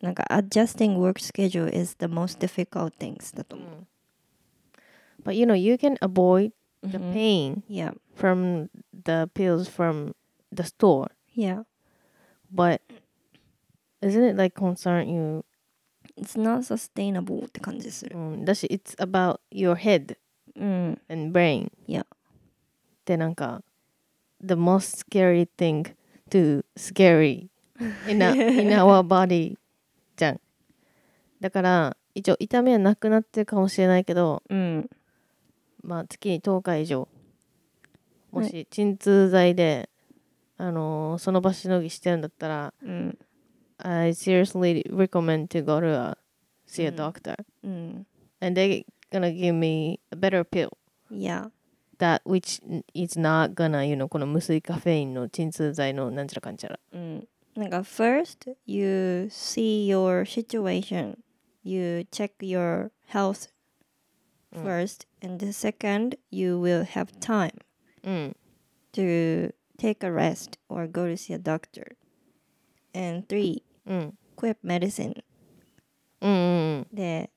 [0.00, 3.86] なんか adjusting work schedule is the most difficult things だと思う、
[5.26, 10.14] But you know you can avoid the うん pain yeah from the pills from
[10.52, 11.64] the store yeah
[12.52, 12.80] but
[14.00, 15.44] isn't it like concern you
[16.16, 20.16] it's not sustainable って感じするうんだし it's about your head
[20.54, 22.06] うん、 and brain いや
[23.06, 23.62] でなんか
[24.44, 25.94] the most scary thing
[26.30, 27.48] to scary
[28.06, 29.56] in, a, in our body
[30.16, 30.40] じゃん
[31.40, 34.90] だから一応痛みはなくなってるかもしれないけどうん
[35.87, 37.07] まあ月に10日以上
[38.31, 39.89] もし鎮痛剤で、
[40.57, 43.17] あのーその場しのぎしてるんだったらうん
[43.79, 46.17] I seriously recommend to go to a,
[46.67, 48.05] see a うん doctor うん
[48.41, 50.69] and they gonna give me a better pill
[51.09, 51.49] いや
[51.99, 52.61] that which
[52.93, 61.15] is not gonna you know この無水カフェインの鎮痛剤のなんちゃらかんちゃらうんなんか first you see your situation
[61.63, 63.56] you check your health うん
[64.53, 67.53] first and the second you will have time
[68.03, 68.35] うん
[68.93, 71.95] to take a rest or go to see a doctor
[72.93, 74.17] and three うん。
[74.35, 75.23] quit medicine
[76.21, 76.35] うんう
[76.81, 77.31] んで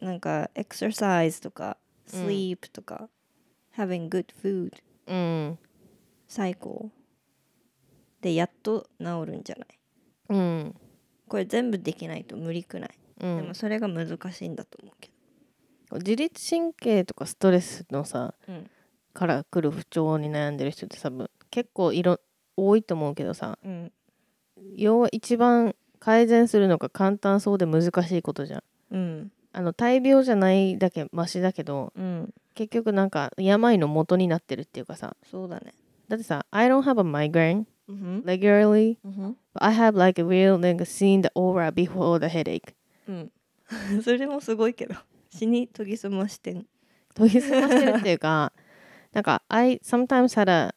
[0.00, 1.76] なんか exercise とか
[2.12, 3.08] うん sleep とか、
[3.76, 4.72] having good food
[5.06, 5.16] うん。
[5.16, 5.20] う
[5.52, 5.58] ん。
[6.26, 6.90] 最高
[8.20, 9.78] でやっと治るんじゃない
[10.30, 10.74] うん。
[11.28, 15.10] これ全部できないと無理くない、うんでも、それが難しいんだと思うけ
[15.98, 18.70] 自律神経とかストレスのさどうん。
[19.12, 22.18] から来る不調に悩んでる人って多分結構いろ
[22.56, 23.58] 多いと思うけどさ。
[23.64, 23.92] うん。
[24.76, 28.62] 要は一番改善するのが簡単そうで難しいことじゃん。
[28.90, 29.32] うん。
[29.52, 32.34] あの大病じゃないだけマシだけどうん。
[32.54, 35.16] 結局なんか病の元になってるっていうかさ。
[35.30, 35.74] そうだね。
[36.08, 38.22] だってさ I don't have a migraine うん。
[38.26, 38.98] regularly.
[39.04, 39.36] うん。
[39.54, 42.74] But I have like a real like seen the aura before the headache.
[43.08, 43.32] うん。
[44.02, 44.94] それもすごいけど
[45.33, 46.65] 死に研ぎ澄ましてん
[47.15, 48.51] 研ぎ澄ましてるっていうか
[49.13, 50.73] なんか I sometimes had a,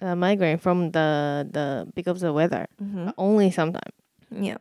[0.00, 3.80] a migraine from the the because of the weather うん only sometimes
[4.42, 4.60] いや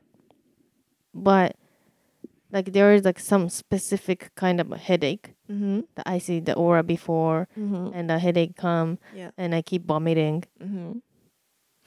[1.16, 1.56] but
[2.52, 6.54] like there is like some specific kind of a headache うん that I see the
[6.54, 11.02] aura before うん and the headache come いや and I keep vomiting うん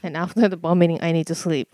[0.03, 1.69] and after the vomiting I need to sleep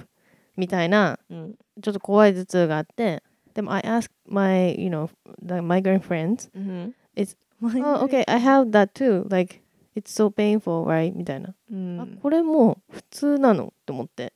[0.57, 3.23] みたいなうんちょっと怖い頭痛があって
[3.58, 5.10] でも I ask my you know
[5.42, 9.28] the migraine friends うん It's- oh okay I have that too.
[9.30, 9.62] Like
[9.96, 11.12] it's so painful right?
[11.16, 13.74] みたいな、うんあこれもう普通なの？
[13.82, 14.32] って思って。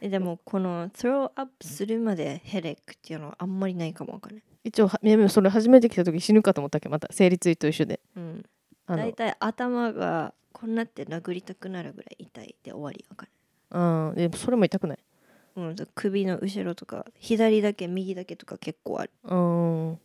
[0.00, 4.42] えでもこの throw up するまでヘレックっていうのはあんまりないかもわかんない。
[4.64, 6.88] 一応はでもそれ初めて来た時死ぬかと思ったっけ？
[6.88, 8.00] また生理痛と一緒で。
[8.16, 8.44] うん。
[8.86, 13.32] だいたい頭がこんなって殴りたくなるぐらい痛いで終わりわかる
[13.72, 14.14] うん。
[14.14, 14.98] でもそれも痛くない
[15.55, 19.11] うん、首の後ろとか左だけ右だけとか結構ある。
[19.23, 19.99] うん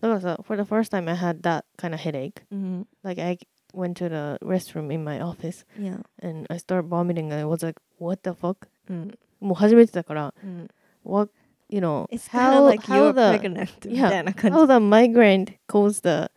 [0.00, 2.86] だからさ for the first time I had that kind of headache うん。
[3.02, 3.38] like I
[3.74, 5.98] went to the restroom in my office いや。
[6.22, 9.18] and I started vomiting and I was like what the fuck うん。
[9.40, 10.68] もう初めてだからうん。
[11.04, 11.32] what
[11.68, 16.02] you know It's kind of like how you're the pregnant みたいな感 how the migraine caused
[16.02, 16.30] the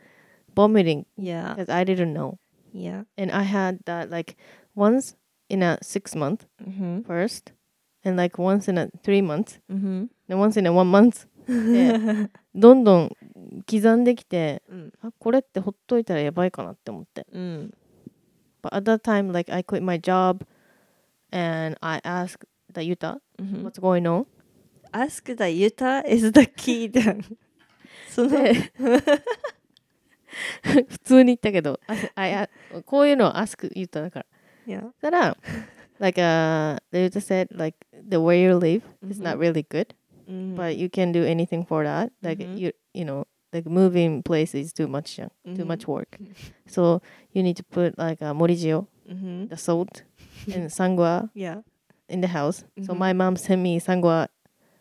[0.55, 1.25] vomiting じ。
[1.25, 1.55] いや。
[1.57, 2.37] because I didn't know
[2.73, 3.05] いや。
[3.17, 4.35] and I had that like
[4.75, 5.15] once
[5.49, 7.05] in a six month うん。
[7.07, 7.53] first
[8.06, 10.10] And like once in a three months うん。
[10.28, 13.16] and once in a one month でどんどん
[13.70, 14.92] 刻んできてうん。
[15.02, 17.74] あこれってほっといたらやばいかなって思ってうん。
[18.62, 20.44] but at that time like I quit my job
[21.32, 23.46] and I asked the Yuta うん。
[23.66, 24.26] what's going on
[24.92, 27.14] Ask the Utah is the key だ。
[28.08, 28.54] その、で
[30.88, 31.80] 普通に言ったけど
[32.14, 32.48] I, I,
[32.84, 34.26] こういうのを ask Yuta だから
[34.66, 34.80] いや。
[34.80, 35.36] そしたら
[35.99, 37.75] like uh the Yuta said like
[38.09, 39.87] the way you live is not really good
[40.27, 40.55] うん。
[40.55, 42.57] but you can do anything for that like Mhm.
[42.57, 45.67] you you know like moving place is too much young, too Mhm.
[45.67, 46.17] much work
[46.67, 47.01] so
[47.33, 49.47] you need to put like a morijio うん。
[49.49, 50.03] the salt
[50.53, 51.63] and sangwa いや。
[52.09, 52.95] in the house so Mhm.
[52.97, 54.29] my mom sent me sangwa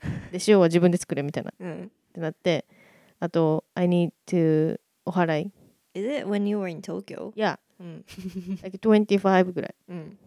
[0.32, 1.84] で塩は自分で作れみたいなうん。
[1.84, 2.64] ってなって
[3.18, 5.52] あと I need to お払い
[5.94, 7.32] Is it when you were in Tokyo?
[7.36, 8.04] いやうん。
[8.62, 10.18] like 25ぐらいうん。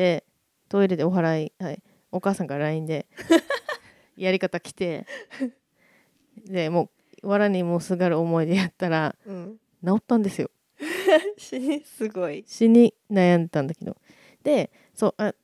[0.00, 0.24] で
[0.70, 3.06] トイレでお払い、はい、お母さんから LINE で
[4.16, 5.06] やり方来て
[6.46, 6.90] でも
[7.22, 9.60] う藁にもすがる思いでやったらうん。
[9.84, 10.50] 治ったんですよ
[11.36, 12.44] すごい。
[12.46, 13.98] 死に悩んでたんだけど
[14.42, 15.34] でそうあ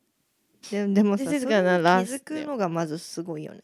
[0.70, 3.61] ででもさ、is れに gonna 気づくのがまずすごいよね。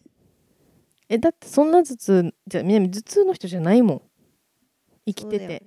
[1.09, 4.03] えだってそんな頭痛じゃあ南頭痛の人じゃないもん
[5.07, 5.63] 生きてて、ね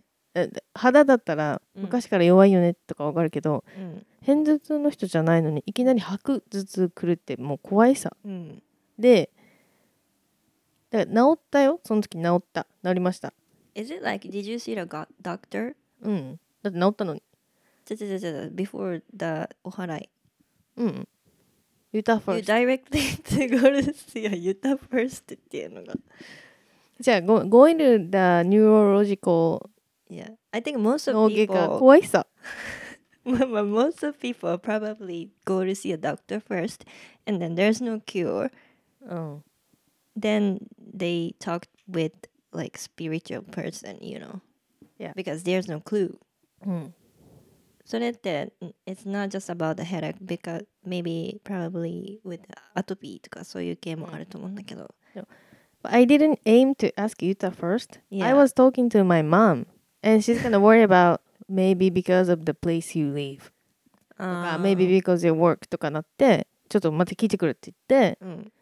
[0.74, 4.06] 肌だったらうん昔から弱いよねとかわかるけど、うん。
[4.22, 8.62] 偏頭痛の人じゃないのにいきなり吐く頭痛くるってもう怖いさうん。
[8.98, 9.30] で
[10.92, 13.34] だから治ったよその時治った治りました
[13.76, 15.76] Is it like, did you see the go- doctor?
[16.02, 17.22] うんだって治ったのに
[17.86, 17.96] ちゃ
[18.56, 20.10] before the お払い。
[20.78, 21.08] うん
[21.92, 24.30] You ースト directly to go to see a
[24.76, 25.94] first っていうのが。
[27.00, 28.00] じゃあ go- going to
[28.44, 29.70] the neurological
[30.09, 30.31] Yeah.
[30.53, 32.27] I think most of 脳外科 people, 怖いさ
[33.25, 36.85] but most of people probably go to see a doctor first
[37.27, 38.51] and then there's no cure.
[39.03, 39.45] うん
[40.19, 42.13] Then they talk with
[42.53, 44.41] like spiritual person, you know.
[44.99, 45.13] Yeah.
[45.15, 46.19] Because there's no clue.
[46.67, 46.95] うん
[47.85, 48.53] それって、
[48.87, 52.41] it's not just about the headache because maybe probably with
[52.77, 54.95] atopy とかそういう系もあると思うんだけど。
[55.83, 57.99] But I didn't aim to ask Yuta first.
[58.13, 58.35] I Yeah.
[58.35, 59.67] was talking to my mom,
[60.05, 63.51] and she's gonna worry about maybe because of the place you live.
[64.17, 68.53] とか、maybe because your work とかなって、ちょっと待って聞いてくるって言って、うん。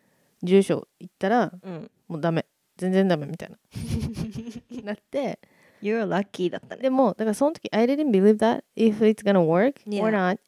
[0.43, 1.91] 住所行ったら、うん。
[2.09, 2.47] もうダメ。
[2.77, 3.59] 全然ダメみたいな。
[4.85, 5.41] なって、
[5.83, 6.83] You're lucky だったね。
[6.83, 10.11] でも、だからその時、I didn't believe that if it's gonna work or Yeah.
[10.11, 10.39] not,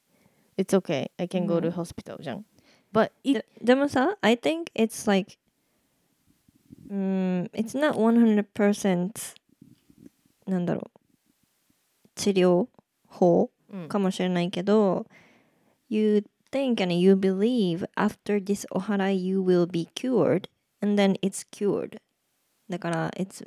[0.57, 1.11] it's okay.
[1.19, 2.45] I can go to hospital じゃん。
[2.93, 5.37] But it, ででもさ、I think it's like,
[6.89, 9.35] うん、it's not 100%
[10.46, 11.00] なんだろう、
[12.16, 12.68] 治療
[13.08, 15.06] 法うんかもしれないけど、
[15.90, 20.50] you think and you believe after this お祓い you will be cured
[20.82, 22.00] and then it's cured
[22.70, 23.46] だから it's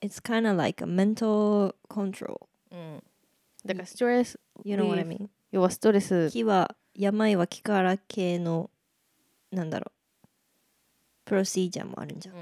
[0.00, 3.02] it's kind of like a mental control うん
[3.64, 8.70] だからストレス、you know what I mean 要はストレス、気は病は気から系の
[9.50, 9.92] なんだろ
[10.24, 10.26] う
[11.24, 12.34] プロシージャーもあるんじゃん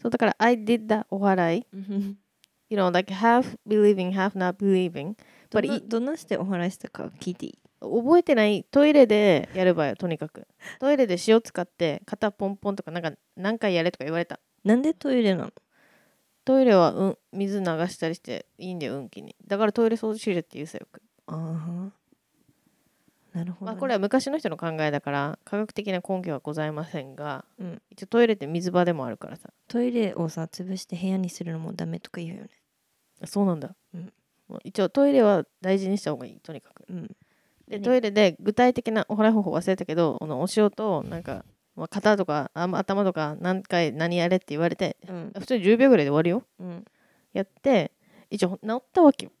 [0.00, 1.66] そうだから I did that お祓い。
[2.68, 5.14] You know, like half believing, half not believing.
[5.50, 7.58] ど But んなどんなしてお話したか聞いていい？
[7.80, 10.46] 覚えてないトイレでやればよ、とにかく。
[10.80, 14.40] トイレで塩使って肩ポンポンとかなんか何回やれとか言われた。
[14.64, 15.52] なんでトイレなの？
[16.44, 19.36] トイレは、うん、水流したりしていいんだよ、運気に。
[19.46, 21.02] だからトイレ掃除しれって言うさよく。
[21.26, 21.97] ああ
[23.32, 23.72] なるほど、ね。
[23.72, 27.82] まあこれは昔の人の考えだから科学的な根拠はございませんが、うん。
[27.90, 29.50] 一応トイレって水場でもあるからさ。
[29.68, 32.50] トイレをさ潰して部屋にするのもダメとか言うよね。
[33.24, 33.74] そうなんだ。
[33.94, 34.12] うん。
[34.64, 36.84] 一応トイレは大事にした方がいい、とにかく。
[36.88, 37.16] うん。
[37.68, 41.44] でねトイレで具体的なお払い方法忘れたけどこのお塩となんか、
[41.76, 45.32] まあ、肩とかあ頭とか何回何やれって言われてうん。
[45.38, 46.42] 普通に10秒ぐらいで終わるよ。
[46.58, 46.84] うん。
[47.34, 47.92] やって
[48.30, 49.32] 一応治ったわけよ。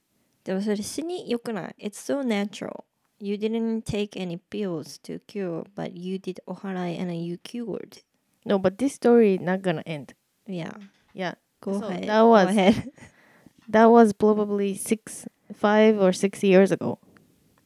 [0.44, 2.84] でもそれ死に良くない？It's so natural
[3.20, 8.02] You didn't take any pills to cure, but you did oharai and you cured.
[8.44, 10.14] No, but this story is not gonna end.
[10.46, 10.72] Yeah.
[11.12, 11.34] Yeah.
[11.60, 12.08] Go so ahead.
[12.08, 12.90] That was Go ahead.
[13.68, 16.98] that was probably six, five or six years ago.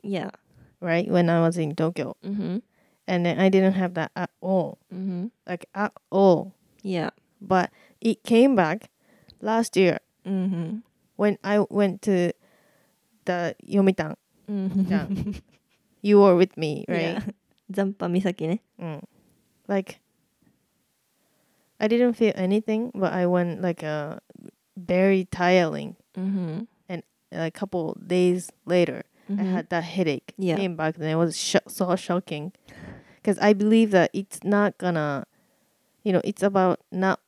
[0.02, 0.30] Yeah.
[0.80, 2.58] Right when I was in Tokyo, mm-hmm.
[3.06, 4.78] and then I didn't have that at all.
[4.92, 5.26] Mm-hmm.
[5.46, 6.54] Like at all.
[6.82, 7.10] Yeah.
[7.40, 8.90] But it came back
[9.40, 10.78] last year mm-hmm.
[11.14, 12.32] when I went to
[13.26, 14.16] the Yomitan
[14.51, 15.35] じゃん
[16.01, 17.17] you were with me, right?
[17.17, 17.33] Yeah
[17.69, 19.03] 残波岬ね Mm.
[19.67, 19.99] Like,
[21.79, 24.21] I didn't feel anything, but I went like a
[24.77, 25.95] very tiring.
[26.15, 26.31] うん
[26.87, 30.33] ふん A couple days later, うんふ I ん had that headache.
[30.39, 30.55] Yeah.
[30.55, 32.51] Came back, and it was sh- so shocking
[33.21, 35.25] because I believe that it's not gonna,
[36.05, 37.19] you know, it's about not.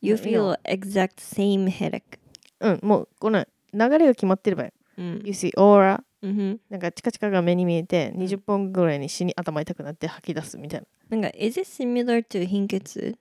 [0.00, 0.22] You you know.
[0.22, 2.18] feel exact same headache
[2.60, 4.70] うん、もうこの流れが決まってればよ。
[4.96, 5.22] うん。
[5.24, 13.15] You see aura うなんかチカチカが目に見えて20本ぐらいに死に頭痛くなって吐き出すみたいななんか、is it similar to 貧血？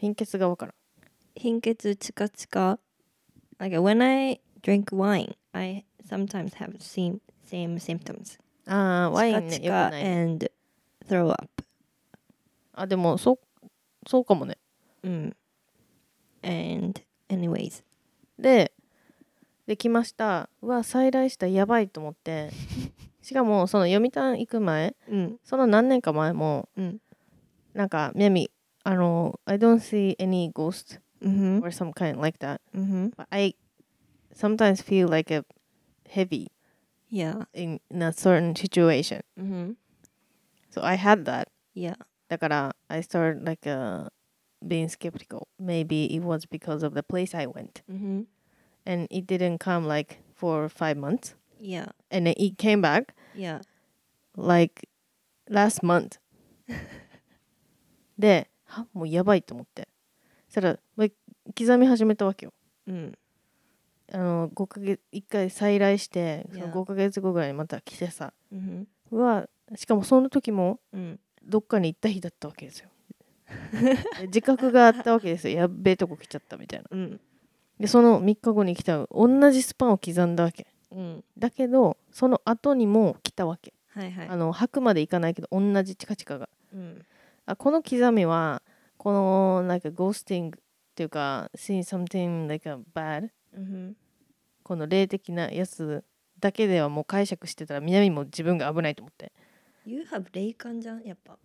[0.00, 0.74] 貧血がわからん
[1.36, 2.78] 貧血チカチカ
[3.58, 8.38] ？Like when I drink wine, I sometimes have same same symptoms.
[8.66, 10.50] ああワインねチカチカ and
[11.08, 11.48] throw up.
[12.74, 13.38] あでもそう
[14.06, 14.58] そうかもね
[15.04, 15.36] うん。
[16.42, 17.84] And anyways.
[18.38, 18.72] で
[19.72, 22.50] できましたうわ再来したやばいと思って
[23.22, 25.38] しかもその読谷行く前うん。
[25.44, 26.98] その何年か前もうん。
[27.72, 28.50] なんか「みやみ
[28.84, 31.62] あの、I don't see any ghost Mm-hmm.
[31.62, 32.60] or some kind like that.
[32.76, 33.10] Mm-hmm.
[33.16, 33.54] But I
[34.34, 35.44] sometimes feel like a
[36.10, 36.50] heavy
[37.08, 37.44] Yeah.
[37.54, 39.22] in, in a certain situation.
[39.40, 39.70] Mm-hmm.
[40.68, 41.46] So I had that.
[41.74, 41.96] Yeah.
[42.28, 44.10] だから、I started like uh,
[44.66, 45.46] being skeptical.
[45.60, 47.82] Maybe it was because of the place I went.
[47.88, 48.22] Mm-hmm.
[48.84, 51.34] And it didn't come like for five months.
[51.60, 51.92] Yeah.
[52.10, 53.60] And then it came back Yeah.
[54.36, 54.88] like
[55.48, 56.18] last month.
[58.18, 59.88] で、はもうやばいと思って。
[60.48, 61.12] そしたら、もう
[61.56, 62.52] 刻み始めたわけよ。
[62.86, 63.18] うん。
[64.12, 66.72] あの、5ヶ月、1回再来して、その Yeah.
[66.72, 68.88] 5ヶ月後ぐらいにまた来てさ、うん。
[69.10, 71.20] うわ、しかもその時もうん。
[71.44, 72.88] どっかに行った日だったわけですよ。
[74.20, 75.56] で自覚があったわけですよ。
[75.58, 76.86] やっべえとこ来ちゃったみたいな。
[76.90, 77.20] うん。
[77.82, 80.68] で、その3日後に来た同じスパンを刻んだわけ。
[80.92, 81.24] うん。
[81.36, 83.74] だけど、その後にも来たわけ。
[83.88, 84.28] はいはい。
[84.28, 86.48] あの、吐くまでいかないけど、同じチカチカが。
[86.72, 87.04] うん。
[87.44, 88.62] あこの刻みは、
[88.98, 93.96] この、なんか、ゴースティングっていうか、seeing something like a bad うん。
[94.62, 96.04] この霊的なやつ
[96.38, 99.32] だけではもう解釈してたら南も自分が危ないと思って。
[99.84, 101.36] You have 霊感じゃんやっぱ。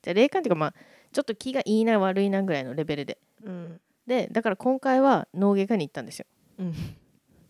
[0.00, 0.74] じゃあ霊感っていうかまあ
[1.12, 3.18] ちょっと気がいいな悪いなぐらいのレベルで。
[3.42, 3.80] うん。
[4.08, 6.26] でだから今回は脳外科に行ったんですよ。
[6.58, 6.74] うん。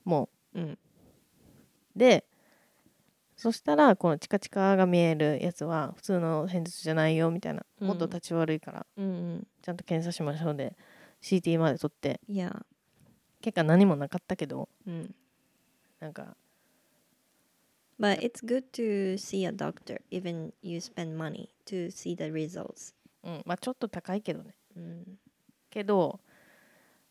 [0.05, 0.71] もうん。
[0.73, 0.79] う。
[1.97, 2.27] で
[3.37, 7.65] そしたらこのチカチカが見えるやつは普通の片頭痛じゃないよみたいな。
[7.81, 9.47] うんもっと立ち悪いからうん。
[9.63, 10.77] ちゃんと検査しましょうで
[11.23, 12.67] CT まで取っていや。
[13.41, 15.15] 結果何もなかったけどうん。
[16.01, 16.37] なんか
[18.01, 22.95] But it's good to see a doctor even you spend money to see the results.
[23.23, 24.57] うんまあちょっと高いけどね。
[24.77, 25.19] うん。
[25.71, 26.19] けど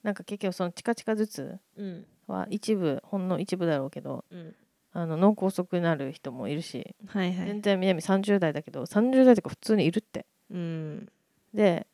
[0.04, 2.06] なんか結局そのチカチカ頭痛うん。
[2.28, 4.56] は一部ほんの一部だろうけどうん。
[4.94, 7.62] あの脳梗塞になる人もいるし、はいはい全。
[7.62, 11.10] 然南30代だけど30代とか普通にいるってうん。
[11.54, 11.88] で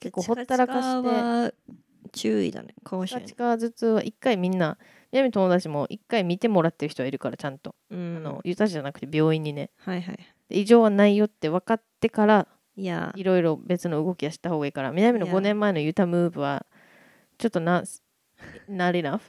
[0.00, 1.52] 結構ほったらかしては
[2.12, 2.74] 注意だね。
[2.84, 3.60] カーションチカチ。
[3.60, 4.76] カ頭痛は一回みんな
[5.12, 8.22] 南友達も一回見てもらってる人はいるからちゃんと、うあん。
[8.22, 10.16] のユタじゃなくて病院にねはいはい。
[10.48, 16.66] で異常はないよって分かってからいろいろ別の動きはした方がいいから南のいや5年前のユタムーブは
[17.42, 17.82] ちょっとな
[18.70, 19.20] not enough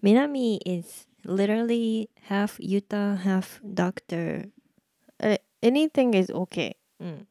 [0.00, 4.48] 南 is literally half Utah, half doctor.
[5.18, 7.28] え anything is okay うん。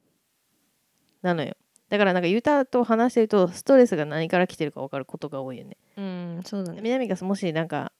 [1.23, 1.55] なのよ
[1.89, 6.81] だからなんかユタと話してるとストレスが何から来てるか分かることが多いよねうん、そうだね。
[6.83, 7.91] 南がもしなんか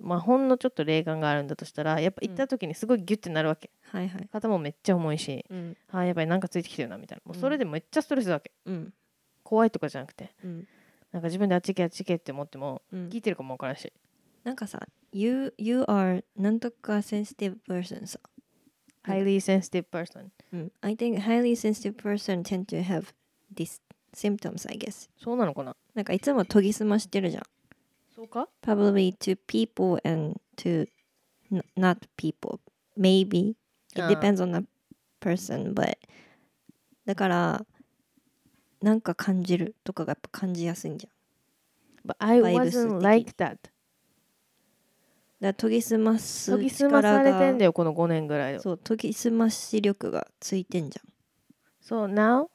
[0.00, 4.28] まあほんのちょっと霊感があるんだとしたらやっぱ行った時にすごいギュッてなるわけ、はいはい。
[4.32, 5.76] 肩もめっちゃ重いしうん。
[5.92, 8.92] あーやばいなんかついてきてるなみたいなもううんそれでめっちゃストレスだわけうん。
[9.44, 10.68] 怖いとかじゃなくてうん。
[11.12, 13.92] なんか自分であっち行けあっち行けって思ってもうん聞いてるかも分からんし
[14.44, 18.18] なんかさ、you, you are なんとか sensitive person さ。
[19.04, 20.72] highly sensitive person うん。
[20.80, 23.12] I think highly sensitive person tend to have
[23.54, 23.80] these
[24.14, 25.10] symptoms, I guess.
[25.22, 27.42] そうなのかななんかいつも研ぎ澄ましてるじゃん。
[28.14, 30.88] そうか Probably to people and to
[31.76, 32.60] not people.
[32.96, 33.54] Maybe.
[33.94, 34.66] It depends on the
[35.20, 35.96] person, but
[37.04, 37.66] だから
[38.80, 42.12] なんか感じるとかがやっぱ感じやすいんじゃん。
[42.12, 43.62] But I バイブス wasn't 的 like that だか
[45.40, 47.68] ら研ぎ澄ます研ぎ澄まされてんだよ。
[47.68, 51.08] よこの5年ぐらいでそう、研ぎ澄まし力がついてんじゃん。
[51.82, 52.48] So now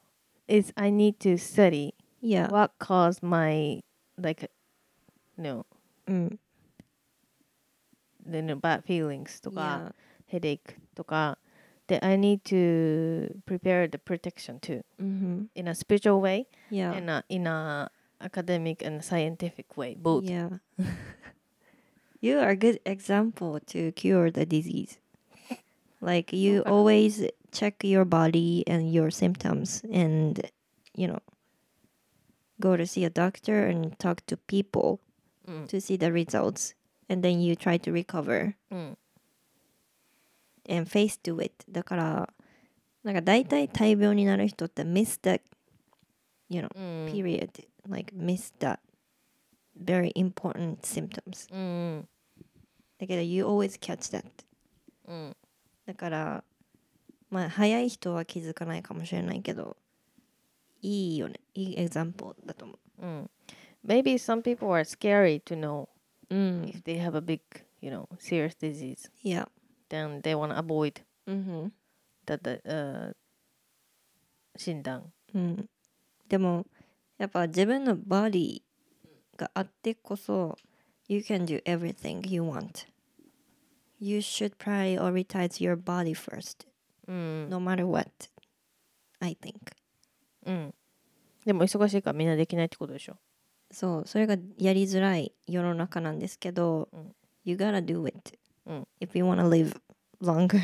[0.47, 3.83] is I need to study いや、what caused my
[4.17, 4.49] like
[5.37, 5.65] no
[6.07, 6.39] うん。
[8.25, 9.95] the no, bad feelings といかや、
[10.39, 10.59] headache
[10.95, 11.37] とか
[11.93, 15.53] that I need to prepare the protection too mm-hmm.
[15.53, 17.89] in a spiritual way, yeah, and a, in a
[18.19, 20.23] academic and scientific way, both.
[20.23, 20.57] Yeah,
[22.19, 24.97] you are a good example to cure the disease.
[26.01, 30.41] Like you always check your body and your symptoms, and
[30.97, 31.21] you know,
[32.59, 34.99] go to see a doctor and talk to people
[35.47, 35.67] mm.
[35.69, 36.73] to see the results,
[37.07, 38.57] and then you try to recover.
[38.73, 38.97] Mm
[40.69, 41.53] and face to it.
[41.69, 42.33] だから
[43.03, 45.41] なんか大体大病になる人って miss that
[46.49, 47.49] you know うん、period
[47.89, 48.79] like miss that
[49.81, 51.53] very important symptoms.
[51.53, 52.07] うん、
[52.97, 54.25] だけど you always catch that
[55.07, 55.35] うん、
[55.85, 56.43] だから
[57.29, 59.75] まあ早い人は気づかないかもしれないけど
[60.81, 63.29] いいよねいい example だと思ううん。
[63.85, 65.89] Maybe some people are scary to know
[66.29, 67.41] うん if they have a big,
[67.81, 69.11] you know, serious disease.
[69.23, 69.49] いや
[69.93, 71.71] Then they want to avoid うん、
[72.25, 73.13] that, uh,
[74.57, 75.13] 診断。
[75.35, 75.69] うん、
[76.27, 76.65] でも
[77.19, 78.61] やっぱ自分のバディ
[79.37, 80.57] があってこそ
[81.07, 82.87] you can do everything you want
[83.99, 86.67] you should prioritize your body first
[87.07, 88.09] うん、no matter what
[89.19, 89.73] I think
[90.47, 90.73] うん。
[91.45, 93.17] でも忙しいからみんなできないってことでしょ
[93.71, 97.15] そうそれがやりづらい世の中なんですけど、うん
[97.45, 99.75] You gotta do it、うん if you wanna live
[100.21, 100.59] longer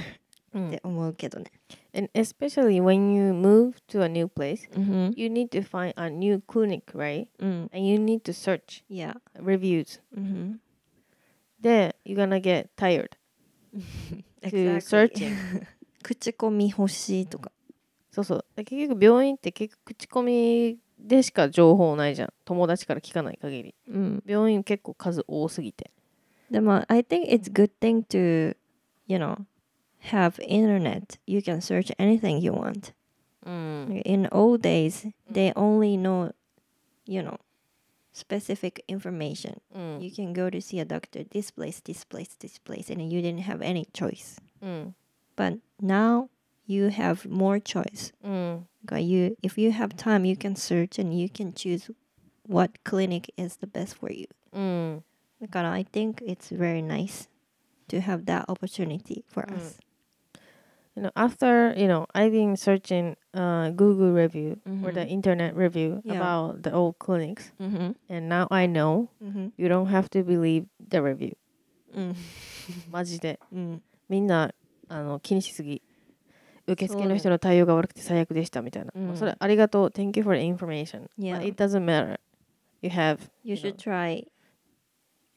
[0.53, 1.51] うんって思うけどね。
[1.93, 5.13] And especially when you move to a new place うん。
[5.15, 7.69] you need to find a new clinic right うん。
[7.73, 9.15] and you need to search Yeah.
[9.35, 10.59] reviews うん。
[11.59, 13.09] で you're gonna get tired
[14.41, 15.33] to searching
[16.01, 17.51] 口コミ欲しいとか。
[18.11, 24.23] そうそうで結局病院って結局口コミでしか情報ないじゃん友達から聞かない限りうん。
[24.25, 25.91] 病院結構数多すぎて
[26.51, 28.55] でも I think it's good thing to
[29.07, 29.45] you know
[30.11, 31.17] have internet.
[31.27, 32.93] You can search anything you want.
[33.45, 34.01] Mm.
[34.03, 36.31] In old days they only know
[37.05, 37.37] you know
[38.11, 39.59] specific information.
[39.75, 40.01] Mm.
[40.01, 43.21] You can go to see a doctor this place this place this place and you
[43.21, 44.37] didn't have any choice.
[44.63, 44.93] Mm.
[45.35, 46.29] But now
[46.65, 48.11] you have more choice.
[48.23, 51.89] You if you have time you can search and you can choose
[52.45, 54.27] what clinic is the best for you.
[55.40, 57.28] うん、だから I think it's very nice
[57.88, 59.78] to have that opportunity for us.
[60.96, 65.08] You know, after you know, I've been searching uh, Google review or the Mhm.
[65.10, 66.14] internet review Yeah.
[66.20, 67.96] about the old clinics, うん。
[68.08, 69.52] and now I know うん。
[69.56, 71.36] you don't have to believe the review.
[71.94, 72.14] う ん。
[72.92, 73.82] マジでうん。
[74.08, 74.54] みんな
[74.88, 75.82] あの気にしすぎ。
[76.66, 78.92] 受付そうだよの人の対応が悪くて最悪でしたみたいな。
[78.94, 79.88] うんもうそれありがとう。
[79.88, 81.08] Thank you for the information.
[81.18, 81.38] Yeah.
[81.40, 82.18] But it doesn't matter.
[82.82, 83.18] You have.
[83.42, 84.26] You should try.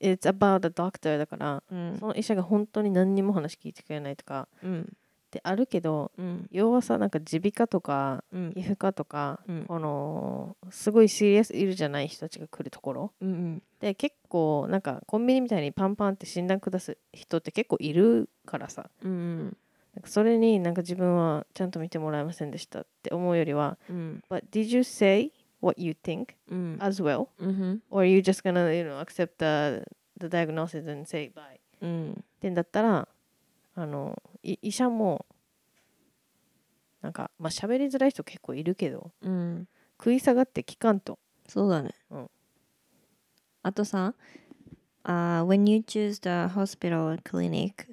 [0.03, 4.81] It's about the doctor だから、うんその医者が本当に何にも話聞いてくれないとかうん。
[4.83, 4.85] っ
[5.33, 6.47] てあるけど、うん。
[6.51, 8.61] 要はさなんか耳鼻科とかうん皮。
[8.61, 13.63] 膚科とか、うんこのすごいシリアスいるじゃない人たちが来るところうん。
[13.81, 19.57] で結構なんかコンビニみたいにパンパンって診断下す人って結構いるからさうん。
[19.95, 24.23] なんかそれになんか自分はちゃんと見てもらえませんでしたって思うよりはうん。
[24.29, 25.31] But did you say
[25.63, 26.79] what you think うん。
[26.81, 27.29] as well?
[27.39, 27.83] うん。
[27.91, 29.85] Or you just gonna you know, accept the,
[30.19, 31.59] the diagnosis and say bye?
[31.81, 32.13] うん。
[32.13, 33.09] ってんだったら
[33.75, 35.25] あのい医者も
[37.01, 39.69] なんかまあ喋りづらい人結構いるけどうん。
[39.99, 41.95] 食い下がって聞かんとそうだね。
[42.11, 42.31] うん
[43.65, 44.15] あとさ、
[45.05, 47.87] uh, when you choose the hospital or clinic,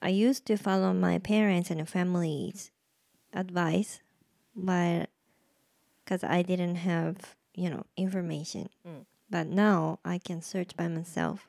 [0.00, 2.70] I used to follow my parents and family's
[3.34, 4.00] advice,
[4.56, 5.10] but
[6.08, 7.16] because I didn't have,
[7.54, 8.70] you know, information.
[8.84, 11.40] うん But now I can search by myself.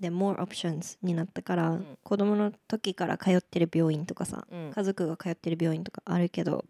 [0.00, 6.64] で、more options になったから、ん子供の時から通ってる病院とかさ、うん家族が通ってる病院とかあるけど、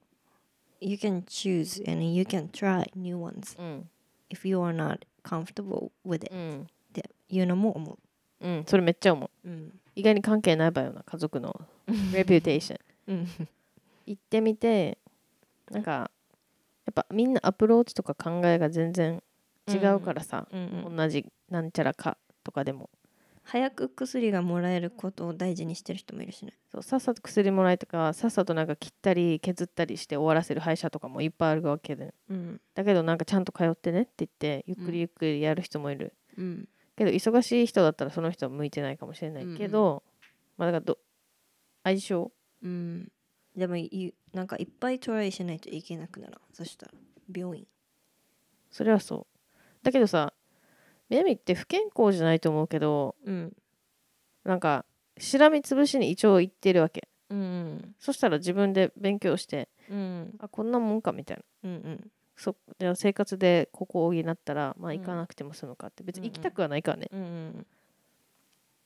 [0.81, 3.91] You can choose and you can try new ones うん
[4.29, 7.99] if you are not comfortable with it うんっていうのも思
[8.41, 9.51] うんそれめっちゃ思うう。
[9.51, 9.81] うん。
[9.95, 11.59] 意外に関係ない場合よな家族の
[12.13, 13.29] レピュテーションうん。
[14.07, 14.99] 行ってみて
[15.71, 16.11] なんか
[16.87, 19.23] やっぱみんなアプローチとか考えが全然
[19.69, 22.89] 違うからさ、うん同じなんちゃらかとかでも
[23.43, 26.53] 早く薬がもらえることを大事にしてる人もいるしね。
[26.73, 32.61] そうさっさと薬もらいとかさっさとなんか切ったり削ったりして終わらせる歯医者とかもいっぱいあるわけでうん。
[32.75, 36.69] だけどなんかちゃんと通ってねって言ってゆっくりゆっくりやる人もいる、うん。
[36.97, 40.03] けど忙しい人だったらその人は向いてないかもしれないけど、
[40.57, 40.99] まあだからど
[41.85, 42.33] 相性？
[42.63, 43.13] うん。
[43.57, 46.35] でもいなんかいっぱいトライしないといけなくなる。
[46.53, 46.93] そしたら
[47.35, 47.67] 病院。
[48.71, 50.35] それはそうだけどさ
[51.09, 53.57] 南って不健康じゃないと思うけどうん。
[54.45, 54.85] なんか
[55.17, 57.95] しらみつぶしに一応言ってるわけうん。
[57.99, 60.35] そしたら自分で勉強してうん。
[60.39, 62.11] あこんなもんかみたいなうん。
[62.37, 67.67] そじゃあ生活でここを補ったらまあうん行かなくても済むかって別にうんうん行きたくはないからね、うん。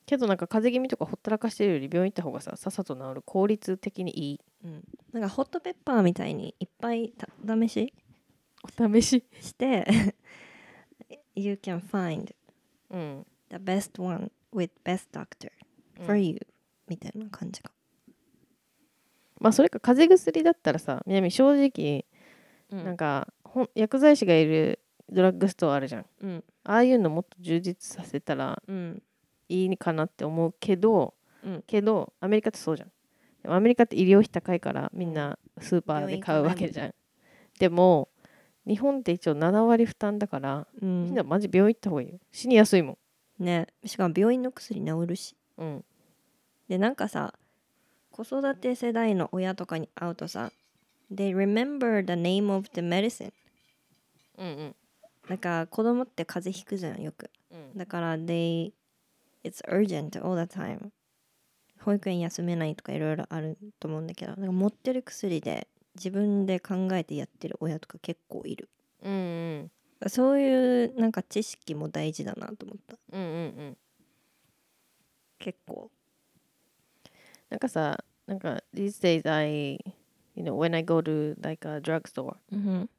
[0.05, 4.83] けどなんか風邪気味とかほったらかしてるより病院行った方がささっさと治る効率的にいいうん。
[5.13, 7.93] なんかホットペッパーみたいにいっぱいた試し
[8.63, 9.23] お試し？
[9.39, 9.85] して
[11.35, 12.33] You can find
[12.89, 15.49] うん the best one with best doctor
[16.05, 16.37] for you、
[16.87, 17.71] みたいな感じか。
[19.39, 22.05] まあそれか風邪薬だったらさ南正直
[22.69, 24.79] なんかほん薬剤師がいる
[25.09, 26.43] ドラッグストアあるじゃんうん。
[26.63, 29.01] ああいうのもっと充実させたらうん。
[29.51, 31.63] いいかなって思うけど、うん。
[31.67, 32.91] けどアメリカってそうじゃん。
[33.43, 36.93] でもアメリカって医療費高いからみんなスーパーで買うわけじゃん。
[37.59, 38.09] でも
[38.65, 41.05] 日本って一応7割負担だから、うん。
[41.05, 42.19] みんなマジ病院行った方がいいよ。
[42.31, 42.97] 死にやすいも
[43.39, 43.43] ん。
[43.43, 43.67] ね。
[43.85, 45.35] しかも病院の薬治るし。
[45.57, 45.85] うん。
[46.69, 47.33] でなんかさ
[48.11, 50.51] 子育て世代の親とかに会うとさ
[51.13, 53.33] They remember the name of the medicine
[54.37, 54.75] うんうん。
[55.27, 57.29] なんか子供って風邪ひくじゃんよく。
[57.51, 57.77] うん。
[57.77, 58.71] だから They
[59.43, 60.91] It's urgent all the time
[61.79, 68.69] 保育園休めないとかいろいろあると思うんだけどなんか持ってる薬で自分で考えてやってる親とか結構いる
[69.03, 69.15] うんう
[69.65, 69.71] ん
[70.09, 73.37] そういうなんか知識も大事だなと思ったうんうんう
[73.71, 73.77] ん
[75.39, 75.89] 結構
[77.49, 79.79] なんかさなんか these days I
[80.35, 82.89] you know when I go to like a drugstore うん、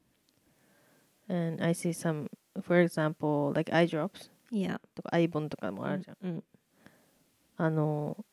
[1.28, 2.28] and I see some
[2.62, 6.44] for example like eye drops いやとかアイボンとかもあるじゃん、うん
[7.56, 8.24] あの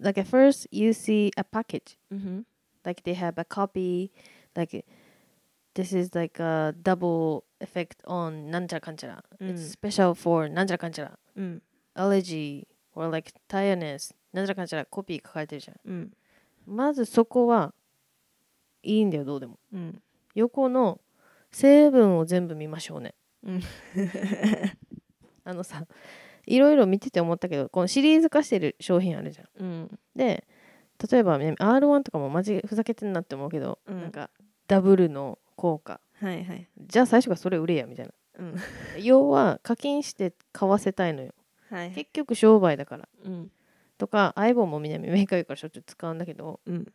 [0.00, 2.46] like at first you see a package うん、
[2.84, 4.10] like they have a copy
[4.54, 4.84] like
[5.74, 11.62] this is like a double effect on なんちゃらかんちゃら、うん it's special for なんちゃらかんちゃらうん、
[11.94, 16.12] allergy or like tiredness なんちゃらかんちゃらコピー書かれてるじゃんうん、
[16.66, 17.74] まずそこは
[18.82, 20.02] いいんだよどうでもうん、
[20.34, 21.00] 横の
[21.50, 23.14] 成分を全部見ましょうね
[23.44, 23.62] うん、
[25.48, 25.86] あのさ
[26.46, 29.64] いろいろ見てて思ったけどこのシリーズ化してる商品あるじゃん。
[29.64, 30.46] うん、で
[31.10, 34.02] 例えば、ね、R1 とかもマジふざけてんなって思うけど、うん。
[34.02, 34.30] なんか
[34.66, 36.00] ダブルの効果。
[36.20, 38.12] はいはい、じゃあ最初からそれ売れやみたいな。
[38.40, 38.56] うん、
[39.02, 41.32] 要は課金して買わせたいのよ。
[41.70, 43.08] はいはい、結局商売だから。
[43.24, 43.50] うん、
[43.96, 46.92] とか iPhone も南メーカーからしょっちゅう使うんだけどうん、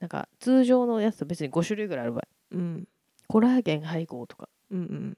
[0.00, 2.28] なんか通常のやつと別に5種類ぐらいある場合。
[2.52, 2.88] うん、
[3.28, 4.48] コラーゲン配合とか。
[4.70, 5.16] うん、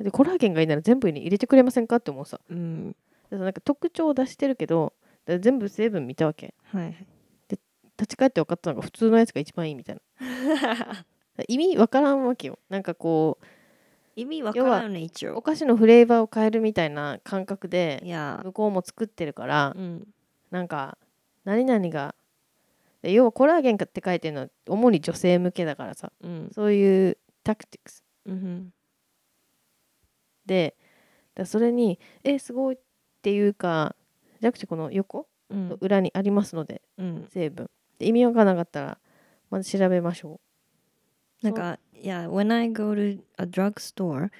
[0.00, 2.40] でコラーゲンがいいなら全部に入れてくれませんかって思うさ。
[2.48, 2.96] うん、
[3.30, 4.92] でなんか特徴を出してるけど
[5.26, 6.54] で全部成分見たわけ。
[6.72, 7.06] はいはい、
[7.50, 11.04] 立ち返って分かったのが普通のやつが一番いいみたいな。
[11.48, 12.58] 意味わからんわけよ。
[12.68, 13.38] なんかこ
[14.16, 15.34] 意味わからんね一応。
[15.34, 18.02] うお菓子のフレーバーを変えるみたいな感覚で
[18.44, 20.08] 向こうも作ってるからうん。
[20.50, 20.96] なんか
[21.44, 22.14] 何々が
[23.02, 26.12] で要はコラーゲンって書いてるのは主に女性向けだからさ。
[26.20, 26.50] うん。
[26.52, 28.04] そういうタクティクス。
[28.26, 28.72] うん
[30.48, 30.74] で
[31.36, 32.78] だそれにえすごいっ
[33.22, 33.94] ていうか
[34.40, 35.68] じゃなくてこの横うん。
[35.68, 37.28] の裏にありますのでうん。
[37.30, 38.98] 成分で意味わからなかったら
[39.50, 40.40] まず調べましょ
[41.40, 44.30] なんか、yeah, when I go to a drugstore,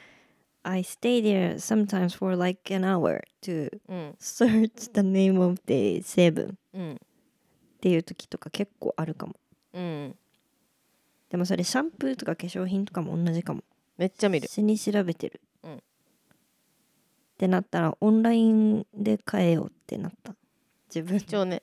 [0.64, 3.70] I stay there sometimes for like an hour to
[4.18, 6.92] search the name of the 成分うん。
[6.94, 6.96] っ
[7.80, 9.36] ていう時とか結構あるかも。
[9.72, 10.16] うん。
[11.30, 13.62] でもそれシャンプーとか化粧品とかも同じかも。
[13.96, 14.48] めっちゃ見る。
[14.48, 15.40] 死に調べてる。
[17.38, 20.34] うんってなったらオンラインで買えようってなった。
[20.92, 21.18] 自分。
[21.18, 21.62] 一応ね。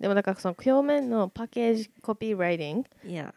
[0.00, 3.32] でもだからその表面のパッケージコピーライティングいや、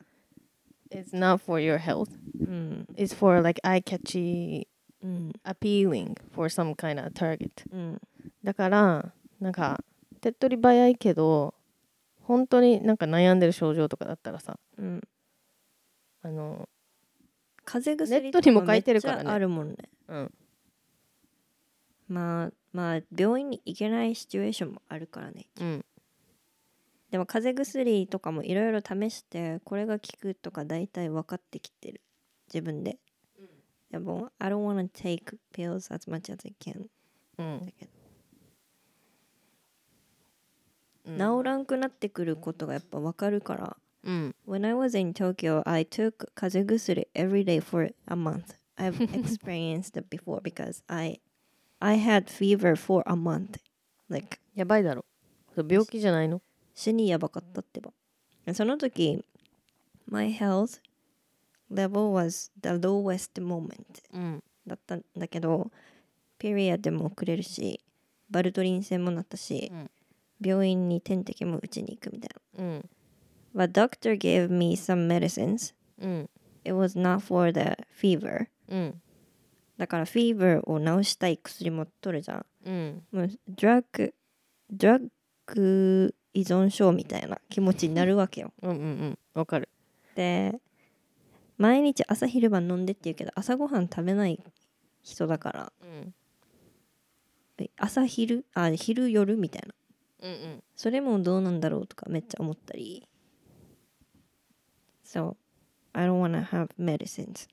[0.89, 2.09] is not for your health.
[2.39, 4.67] うん、it's for like eye catchy
[5.03, 7.51] うん、appealing for some kind of target.
[7.71, 8.01] うん、
[8.43, 9.79] だからなんか
[10.21, 11.53] 手っ取り早いけど
[12.23, 15.01] 本当になんか悩んでる症状とかだったらさうん。
[16.23, 16.67] あの
[17.63, 19.29] 風邪薬ネットにも書いてるからね。
[19.29, 19.75] あるもんね。
[20.07, 20.31] うん
[22.07, 25.47] まあまあ病院に行けないシチュエーションもあるからね。
[25.59, 25.85] うん
[27.11, 32.01] でも風邪薬とかもいろいろ試してこれが効くとか大体分かってきてる
[32.47, 32.97] 自分で、
[33.89, 36.89] でも I don't wanna take pills as much as I can
[37.37, 37.91] うんだけど、
[41.05, 49.97] うん治らんくなってくることがやっぱ分かるからうん When I was in Tokyo I took 風邪薬 every day for a month I've experienced
[49.97, 51.21] it before because I
[51.84, 53.60] I had fever for a month
[54.08, 55.04] like やばいだろ
[55.54, 56.40] それ病気じゃないの
[56.74, 57.92] 死にやばかったってば
[58.54, 59.24] その時
[60.06, 60.80] My health
[61.70, 65.70] level was the lowest moment うんだったんだけど
[66.38, 67.80] ピリアでもくれるし
[68.30, 69.90] バルトリン腺もなったし、うん
[70.42, 72.90] 病院に点滴も打ちに行くみたいなうん
[73.54, 76.30] But doctor gave me some medicines うん
[76.64, 79.02] It was not for the fever うん
[79.77, 82.45] だからフィーバーを治したい薬も取るじゃん。
[82.65, 83.03] うん。
[83.11, 84.13] もうドラッグ
[84.71, 85.09] ドラッ
[85.47, 88.53] グ依存症みたいな気持ちになるわけよ。
[88.61, 89.19] うんうんうん。
[89.33, 89.69] わかる。
[90.15, 90.59] で
[91.57, 94.39] 毎日朝昼晩飲んでって言うけど朝ごはん食べない
[95.03, 95.73] 人だから。
[95.81, 96.13] うん。
[97.57, 98.45] え朝昼？
[98.53, 99.73] あ昼夜みたいな。
[100.21, 100.63] うんうん。
[100.75, 103.07] それもどうなんだろうとかめっちゃ思ったり。
[105.05, 105.35] So
[105.93, 107.47] I don't wanna have medicines.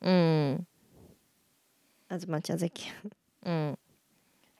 [0.00, 0.66] うん
[2.14, 3.10] as much as I can.
[3.44, 3.76] Mm.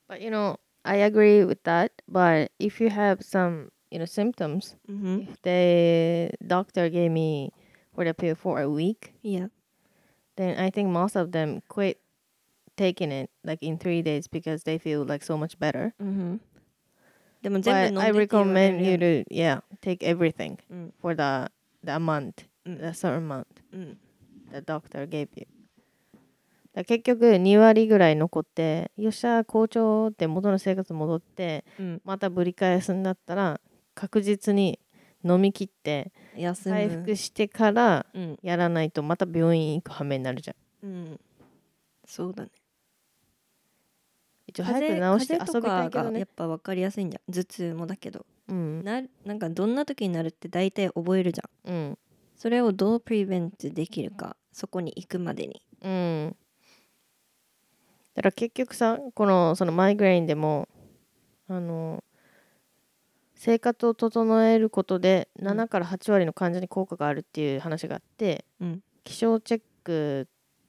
[0.09, 1.93] But you know, I agree with that.
[2.09, 5.31] But if you have some, you know, symptoms, mm-hmm.
[5.31, 7.53] if the doctor gave me
[7.95, 9.49] for the pill for a week, yeah,
[10.37, 12.01] then I think most of them quit
[12.77, 15.95] taking it like in three days because they feel like so much better.
[16.03, 16.37] Mm-hmm.
[17.43, 20.93] But I recommend you to yeah take everything mm.
[20.99, 21.49] for the
[21.85, 22.81] the amount mm.
[22.81, 23.97] the certain month mm.
[24.51, 25.45] the doctor gave you.
[26.75, 32.03] だ結局2割ぐらい残ってよっしゃ好調って元の生活戻ってうん。
[32.05, 33.61] またぶり返すんだったら
[33.95, 34.81] 確実に
[35.25, 36.13] 飲み切って
[36.65, 38.39] 回復してからうん。
[38.43, 40.55] やらないとまた病院行く羽目になるじゃ
[40.85, 40.87] ん。
[40.87, 41.21] うん。
[42.07, 42.51] そうだね。
[44.47, 46.13] 一応早く治して遊びたいけどね。
[46.13, 47.33] がやっぱ分かりやすいんじゃん。
[47.33, 48.27] 頭痛もだけど。
[48.49, 48.85] うん。
[48.85, 51.73] ななんかどんな時になるって大体覚えるじゃん。
[51.73, 51.99] うん。
[52.37, 55.63] それをどうプリベントできるかそこに行くまでに。
[55.83, 56.37] うん
[58.15, 60.69] だから結局さこのそのマイグレインでも
[61.49, 62.03] あの
[63.35, 65.49] 生活を整えることでうん。
[65.49, 68.83] 7から8割の患者に効果があるっていう話があって、うん。
[69.03, 70.29] 気象チェック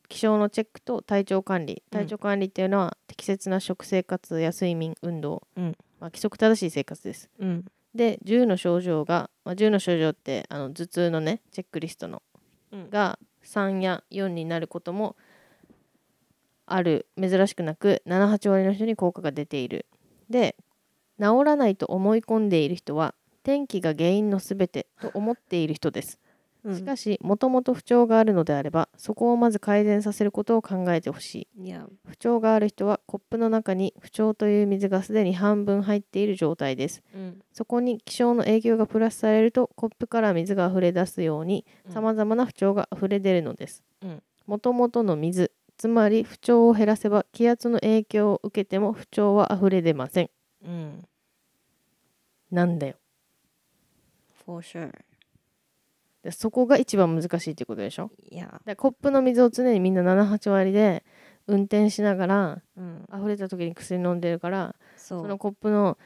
[0.10, 2.00] 気象のチェックと体調管理うん。
[2.00, 5.78] 体調管理っていうのは適切な食生活や睡眠運動、うん。
[6.00, 7.30] まあ、規則正しい生活です。
[7.39, 7.66] うん。
[7.93, 12.22] で10の症状が、まあ、10の症状ってあの頭痛のねチェックリストの
[12.72, 12.89] うん。
[12.89, 15.16] が3や4になることも
[16.66, 19.86] ある珍しくなく78割の人に効果が出ている。
[20.30, 20.55] で
[21.20, 26.20] 治らないと思い込んでいる人は天気が原因のすべてと思っている人です。
[26.63, 26.76] うん。
[26.76, 31.47] しかしもともと不調があるのであればそこをまず改善させることを考えてほしい。
[32.05, 37.03] 不調がある人はコップの中に不調という水がすでに半分入っている状態です。
[37.13, 37.41] うん。
[37.53, 41.93] そこに気象の影響がプラスされるとコップから水が溢れ出すようにうん。
[41.93, 43.84] さまざまな不調が溢れ出るのです。
[44.01, 44.24] うん。
[44.47, 50.30] もともとの水つまり不調を減らせば気圧の影響を受けても不調は溢れ出ません。
[50.63, 51.05] うん。
[52.51, 52.95] なんだよ。
[54.45, 54.91] For sure
[56.23, 58.09] でそこが一番難しいってことでしょ？
[58.32, 58.61] いや。
[58.65, 61.03] でコップの水を常にみんな78割で
[61.47, 63.05] 運転しながらうん。
[63.13, 65.97] 溢れた時に薬飲んでるからそのコップの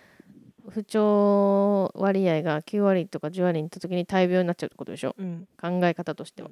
[0.68, 5.16] 不調割合が9割とか10割にいった時に大病になっちゃうってことでしょ？
[5.18, 5.48] うん。
[5.62, 6.50] 考え方としては。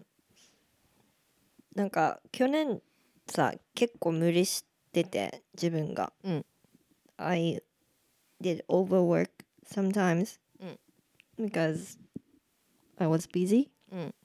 [1.76, 2.82] なんか去年
[3.28, 6.46] さ結構無理してて自分が、うん
[7.18, 7.62] I
[8.42, 9.30] did overwork
[9.66, 10.66] sometimes う
[11.44, 11.98] ん because
[12.98, 14.16] I was busy うん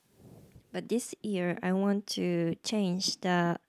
[0.71, 3.59] but this year I want to change the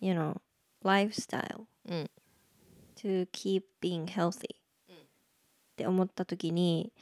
[0.00, 0.40] you know
[0.82, 2.10] lifestyle うん
[2.96, 4.58] to keep being healthy っ
[5.76, 6.92] て思った時に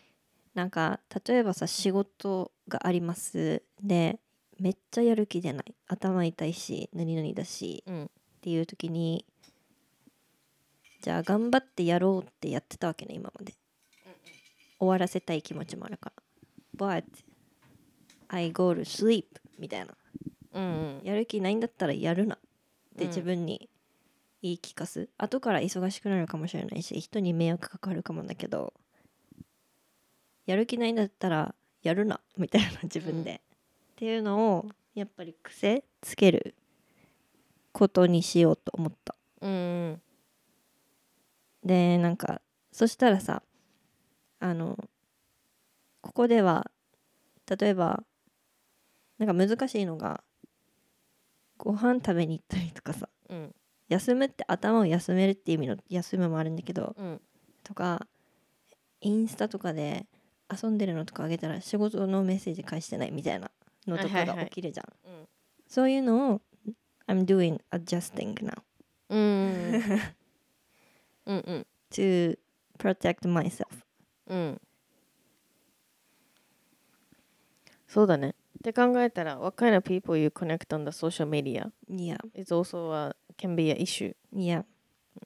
[0.54, 4.18] なんか例えばさ仕事がありますで
[4.64, 5.74] めっちゃやる気出ない。
[5.88, 8.04] 頭痛いし何々だしうん。
[8.04, 8.08] っ
[8.40, 9.26] ていう時に
[11.02, 13.52] じゃあ頑張ってやろうってやってたわけね今まで。
[14.78, 16.14] 終わらせたい気持ちもあるか
[16.78, 16.96] ら。
[16.98, 17.04] But
[18.28, 19.24] I go to sleep
[19.58, 19.94] みたいな。
[20.54, 21.00] うん。
[21.04, 22.36] やる気ないんだったらやるな。
[22.36, 22.38] っ
[22.96, 23.08] てうん。
[23.10, 23.68] 自分に
[24.40, 28.74] 言い聞かす、後から忙しくなるかもしれないし人に迷惑かかるかもだけど
[30.46, 33.42] やる気ないんだったらやるなみたいな自分で、
[33.94, 34.66] っていうのを
[34.96, 36.56] やっぱり癖つける
[37.70, 39.14] ことにしようと思った。
[39.40, 40.02] うんうん。
[41.64, 42.40] でなんか
[42.72, 43.44] そしたらさ
[44.40, 44.76] あの
[46.00, 46.70] ここでは
[47.48, 48.02] 例えば
[49.18, 50.24] なんか難しいのが
[51.56, 53.54] ご飯食べに行ったりとかさうん。
[53.88, 57.20] 休むって頭を休めるっていう意味の休むもあるんだけどうん。
[57.62, 58.08] とか
[59.00, 60.06] インスタとかで
[60.50, 63.50] 遊んでるのとかあげたら仕事のメッセージ返してないみたいな
[63.86, 65.28] のとかがはいはいはい起きるじゃん、うん
[65.66, 66.40] そういうのを
[67.08, 68.62] I'm doing adjusting now
[69.08, 69.20] うん
[71.26, 72.38] うんうん to
[72.78, 73.66] protect myself
[74.26, 74.60] うん
[77.88, 83.54] そうだねって考えたら What kind of people you connect on the social media yeah is also a, can
[83.56, 84.64] be an issue yeah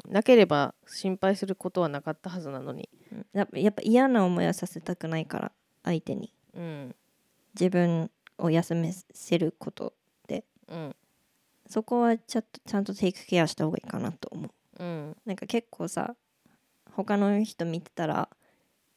[0.07, 2.89] なければ心配することはなかったはずなのに
[3.33, 5.53] やっぱ嫌な思いはさせたくないから
[5.85, 6.95] 相手にうん
[7.55, 9.95] 自分を休めせること
[10.26, 10.45] で。
[10.68, 10.97] うん。
[11.68, 14.82] そこはちゃんとちゃんとテイクケアした方がいいかなと思う。
[14.82, 15.16] うん。
[15.26, 16.14] なんか結構さ
[16.93, 18.28] 他の人見てたら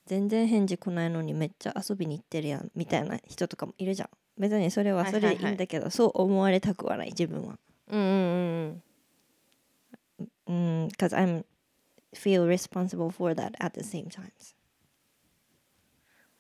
[0.06, 4.10] 全然返事来ないのにめっちゃ遊びに行ってるやんみたいな人とかもいるじゃん。
[4.38, 7.60] 別にそれはそれでいいんだけど、そう思われたくはない自分は。
[7.88, 8.84] うんうん
[10.48, 11.46] うん because I'm
[12.14, 14.56] feel responsible for that at the same times っ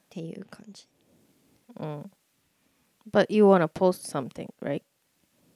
[0.09, 0.87] ていう感じ。
[1.77, 2.11] うんうん
[3.09, 4.83] But you wanna post something, right?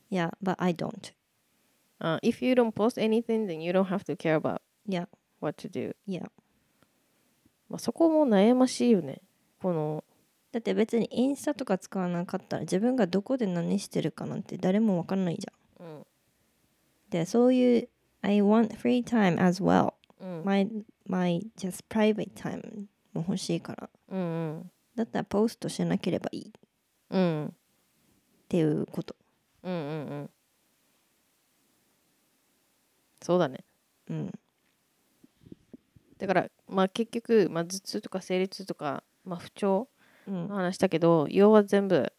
[0.09, 1.11] Yeah but I don't
[2.01, 5.05] Uh, if you don't post anything, then you don't have to care about Yeah
[5.39, 5.93] what to do.
[6.07, 6.27] Yeah
[7.69, 9.21] まあ、そこも悩ましいよね。
[9.59, 10.03] この、
[10.51, 16.05] だって別にインスタとか使わなかったら自分がどこで何してるかなんて誰もわかんないじゃんうん、
[17.09, 17.89] でそういう
[18.21, 20.69] I want free time as well うん、my,
[21.05, 24.23] my just private time も欲しいからうん、う
[24.61, 26.51] ん、だったらポストしなければいいっ
[27.15, 27.53] うん、
[28.49, 29.15] ていうこと。
[29.63, 30.29] うん、うん、うん。
[33.21, 33.63] そうだね。
[34.09, 34.31] うん。
[36.17, 39.89] だから、まあ結局、まあ、頭痛とか生理痛とかまあ、不調
[40.27, 40.47] うん。
[40.47, 42.11] の話したけど要は全部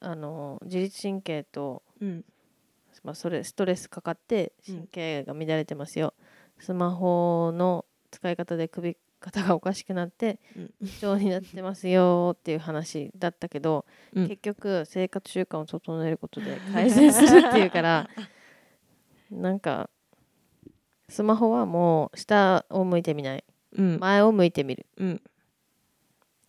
[0.00, 2.24] あの自律神経と、うん。
[3.04, 4.74] まあ、それストレスかかってうん。
[4.76, 6.14] 神経が乱れてますよ、
[6.58, 10.88] スマホの使い方で首肩がおかしくなってうん。
[10.88, 14.28] 不調になってますよっていう話だったけど、うん。
[14.28, 18.08] 結局生活習慣を整えることで改善するっていうから
[19.30, 19.90] なんか
[21.08, 23.44] スマホはもう下を向いてみない。
[23.76, 23.98] うん。
[23.98, 24.86] 前を向いてみる。
[24.96, 25.22] うん。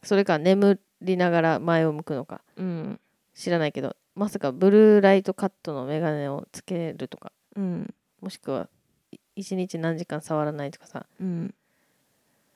[0.03, 2.41] それか眠りながら前を向くのか。
[2.55, 2.99] うん。
[3.33, 7.31] 知らないけどまさかブルーライトカットのメガネをつけるとか。
[7.55, 7.93] うん。
[8.21, 8.69] もしくは
[9.11, 11.05] い一日何時間触らないとかさ。
[11.19, 11.55] うん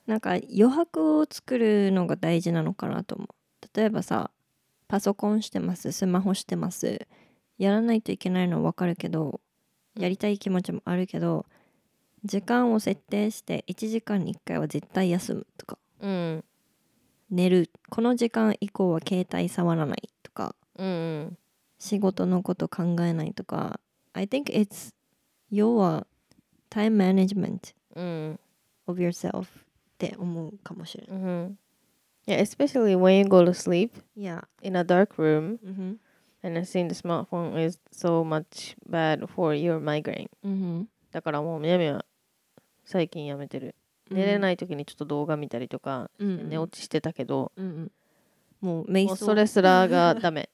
[0.06, 3.28] なんか余白を作るのが大事なのかなと思う。
[3.74, 4.30] 例えばさ
[4.88, 7.06] パソコンしてますスマホしてます
[7.58, 9.40] やらないといけないのは分かるけど
[9.98, 11.46] やりたい気持ちもあるけど
[12.24, 15.78] 時間を設定して1時間に1回は絶対休むとか。
[16.00, 16.44] うん。
[17.30, 17.70] 寝る。
[17.90, 20.54] この時間以降は携帯触らないとか。
[20.78, 20.90] うんう
[21.26, 21.38] ん。
[21.78, 23.78] 仕事のこと考えないとか。
[24.14, 24.94] I think it's
[25.50, 26.06] 要は
[26.70, 28.40] time management うん。
[28.86, 29.63] of yourself
[30.06, 31.16] って思うかもしれない。
[31.16, 31.58] うん
[32.26, 34.44] Yeah, especially when you go to sleep Yeah.
[34.62, 35.96] in a dark room Mm-hmm.
[36.42, 40.28] and I think the smartphone is so much bad for your migraine.
[40.44, 40.84] Mm-hmm.
[41.12, 42.04] だからもう南は
[42.84, 43.74] 最近やめてる。
[44.10, 47.92] 寝れない時にちょっと動画見たりとか、うん寝落ちしてたけど、うんうん
[48.60, 50.48] もう瞑想もうそれすらがダメ。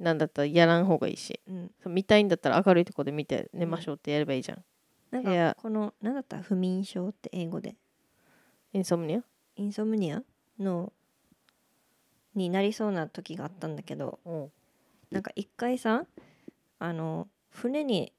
[0.00, 1.38] なんだったらやらん方がいいし。
[1.48, 4.64] うん、そう見たいんだったら明るいとこで見て寝ましょうってやればいいじゃん。
[5.12, 7.76] なんかこの何だった不眠症って英語で？
[8.72, 9.22] インソムニア？
[9.56, 10.22] インソムニア？
[10.58, 10.92] の
[12.34, 14.50] になりそうな時があったんだけどうん。
[15.10, 16.04] なんか一回さ
[16.78, 18.12] あの船に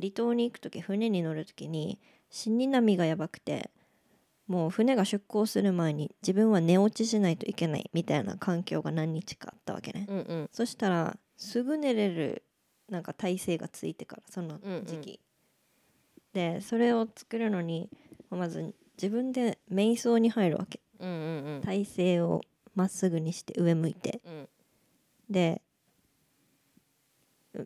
[0.00, 2.00] 離島に行く時船に乗る時に
[2.30, 3.70] 死に波がやばくて
[4.48, 10.48] もう船が出港する前に自分は寝落ちしないといけないみたいな環境が何日かあったわけね、うんうん。
[10.52, 12.42] そしたらすぐ寝れる
[12.88, 15.20] なんか体勢がついてからその時期、
[16.34, 17.88] でそれを作るのに
[18.30, 20.80] まず自分で瞑想に入るわけ。
[21.00, 21.60] うんうんうん。
[21.62, 22.40] 体勢を
[22.76, 24.20] まっすぐにして上向いて。
[24.24, 24.48] うん。
[25.28, 25.60] で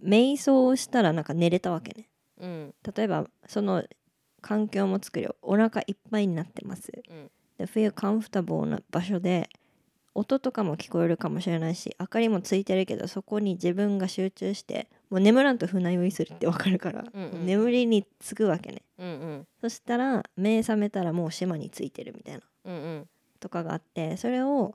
[0.02, 2.08] 瞑想をしたらなんか寝れたわけね。
[2.40, 2.74] うん。
[2.96, 3.84] 例えばその
[4.40, 6.90] 環境も作るよお腹いっぱいになってます。
[7.08, 7.30] うん。
[7.58, 9.50] で feel comfortable な場所で
[10.14, 17.46] 音とかも聞こえるかもしれないし明かりもついてるけどそこに自分が集中してもう眠らんと船酔いするってわかるから、うんうん。
[17.46, 18.82] 眠りにつくわけね。
[18.98, 19.46] うんうん。
[19.60, 22.40] そしたら目覚めたらもう島についてるみたいな。
[22.64, 23.08] うんうん。
[23.38, 24.74] とかがあってそれを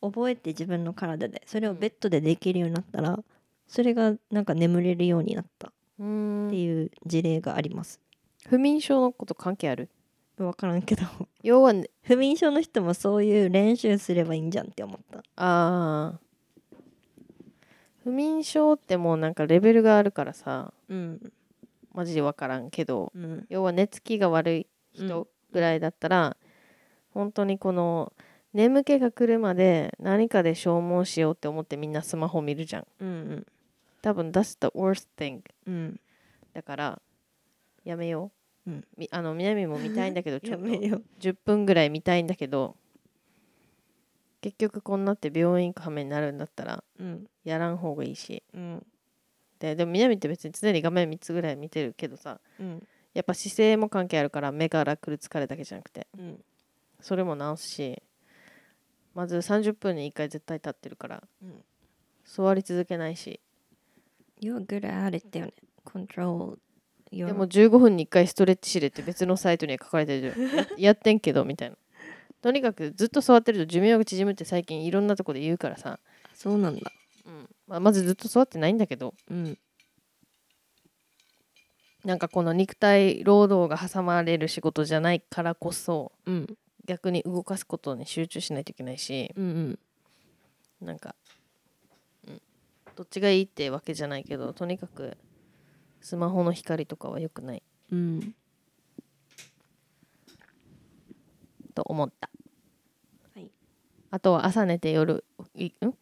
[0.00, 3.18] 覚えて自分の体でそれをベッドでできるようになったら
[3.66, 5.68] それがなんか眠れるようになった。
[5.68, 5.70] っ
[6.00, 8.00] ていう事例があります。
[8.48, 9.88] 不眠症のこと関係ある？
[10.36, 11.02] 分からんけど。
[11.42, 15.22] 要は、ね、 不眠症の人もそういう練習すればいいんじゃんって思った。
[15.34, 16.27] あー
[18.08, 21.32] 不眠症ってもうなんかレベルがあるからさうん。
[21.92, 23.46] マジで分からんけどうん。
[23.50, 26.36] 要は寝つきが悪い人ぐらいだったら、
[27.12, 28.14] 本当にこの
[28.54, 32.86] 眠気が来るまで何かで消耗しようって思ってみんなスマホ見るじゃん。
[33.00, 33.46] うん
[34.00, 36.00] 多分 that's the worst thing うん。
[36.54, 37.02] だから
[37.84, 38.30] やめよ
[38.66, 38.84] う、うん。
[38.96, 40.66] みあの南も見たいんだけど ちょっと。
[40.66, 42.74] やめよ10分ぐらい見たいんだけど
[44.40, 47.26] 結局こんなって病院行く羽目になるんだったらうん。
[47.44, 48.42] やらん方がいいし。
[48.54, 48.86] うん。
[49.58, 52.86] ででも南って別に常に画面3つぐらい見てるけどさうん。
[53.14, 56.44] やっぱ姿勢も関係あるから目から来る疲れだけじゃなくてうん。
[57.00, 58.02] それも直すし
[59.14, 61.64] まず30分に1回絶対立ってるからうん。
[62.24, 63.40] 座り続けないし。
[64.40, 65.52] You're good at it だよね。
[65.84, 66.58] Control
[67.10, 70.34] でも15分に1回ストレッチしれって別のサイトには書かれてる。
[70.54, 71.76] や やってんけどみたいな
[72.40, 75.98] とにかくずっと座ってると寿命が縮むって最近いろんなとこで言うからさ、
[76.34, 76.92] そうなんだ。
[77.26, 77.48] うん。
[77.66, 79.14] まあ、まずずっと座ってないんだけど。
[79.30, 79.58] うん。
[82.04, 86.46] なんかこの肉体労働が挟まれる仕事じゃないからこそうん。
[86.86, 89.32] 逆に動かすことに集中しないといけないし。
[89.36, 90.86] うんうん。
[90.86, 91.16] なんか、
[92.26, 92.40] うん、
[92.94, 95.16] どっちがいいってわけじゃないけどとにかく
[96.00, 97.62] スマホの光とかは良くない。
[97.90, 98.34] うん
[101.78, 102.28] と思った、
[103.36, 103.48] はい。
[104.10, 105.24] あとは朝寝て夜
[105.54, 105.94] いん？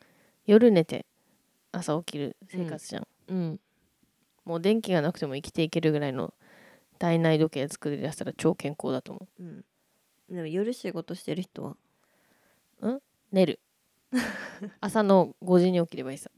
[0.47, 1.05] 夜寝て
[1.71, 3.61] 朝起きる生活じゃん、うん。
[4.47, 6.33] もう電気がなくても生きていけるぐらいの
[6.99, 9.43] 体内時計作り出したら超健康だと思う。
[9.43, 9.65] ん。
[10.31, 11.77] でも夜仕事してる人は？
[12.81, 13.03] う
[13.33, 13.61] 寝る。
[14.81, 16.31] 朝の5時に起きればいいさ。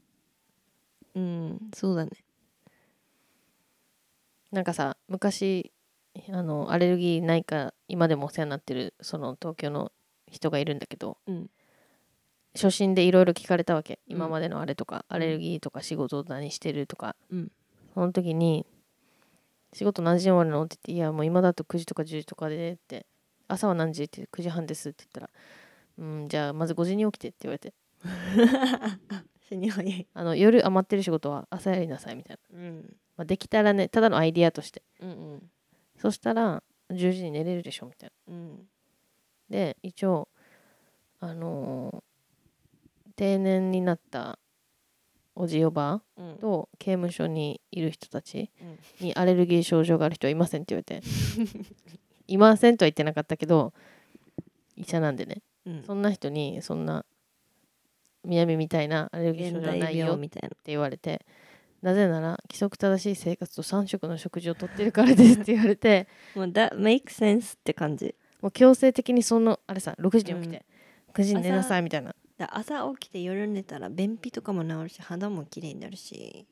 [1.15, 1.71] うん。
[1.73, 2.11] そうだね。
[4.51, 5.71] なんかさ昔
[6.31, 9.91] あのアレルギーないか今でもお世話になってるその東京の
[10.27, 11.49] 人がいるんだけどうん。
[12.55, 13.99] 初心でいろいろ聞かれたわけ。
[14.07, 14.15] うん。
[14.15, 17.15] 今までのあれとか、アレルギーとか仕事何してるとか。
[17.29, 17.51] うん。
[17.93, 18.65] その時に
[19.73, 23.05] 「仕事何時に終わるの?」って言って「いやもう今だと9時とか10時とかで」って
[23.47, 25.29] 「朝は何時?」って9時半ですって言ったら
[25.97, 27.73] 「うんじゃあまず5時に起きて」って言われて。
[29.49, 30.07] 死に早い。
[30.13, 32.97] あの夜余ってる仕事は朝やりなさいみたいな、うん。
[33.17, 34.83] まあ、できたらねただのアイディアとして。
[35.01, 35.51] うんうん
[35.99, 38.33] そしたら10時に寝れるでしょみたいな。
[38.33, 38.67] うん。
[39.49, 40.27] で一応
[41.19, 42.03] あのー
[43.15, 44.39] 定年になった
[45.35, 46.37] おじおばうん。
[46.37, 48.49] と刑務所にいる人たち
[48.99, 49.05] うん。
[49.07, 51.05] にアレルギー症状がある人はいませんって言われて
[52.27, 53.73] いませんとは言ってなかったけど
[54.77, 55.41] 医者なんでね。
[55.65, 55.83] うん。
[55.83, 57.05] そんな人にそんな
[58.23, 61.25] 南みたいなアレルギー症現状はない代よって病みたいな言われて
[61.81, 68.15] なぜなら規則正しい生活と3食の食事をとってるからですって言われて もう that makes sense って感じ。
[68.41, 70.65] もう強制的にそのあれさ6時に起きて、
[71.13, 72.15] 9時に寝なさいみたいな。
[72.37, 76.47] だ朝起きて夜寝たら便秘とかも治るし肌も綺麗になるし。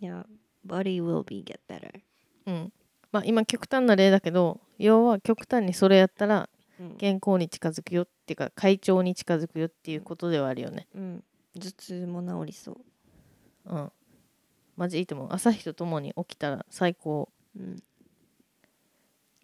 [0.00, 0.26] いや
[0.66, 2.00] body will be get better
[2.46, 2.72] うん。
[3.12, 6.48] まあ今極端な例だけど要は極端にそれやったら
[6.78, 6.96] うん。
[6.96, 10.88] 健康に近づくよっていうか快調に近づくよっていうことではあるよね。
[10.94, 11.24] うん。
[11.58, 12.76] 頭痛も治りそう
[13.70, 13.92] うん
[14.76, 17.28] マジいいと思う朝日とともに起きたら最高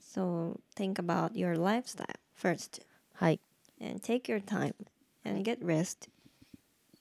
[0.01, 2.07] So think about your lifestyle
[2.41, 2.83] first
[3.15, 3.41] はい
[3.81, 4.75] and take your time
[5.25, 6.09] and get rest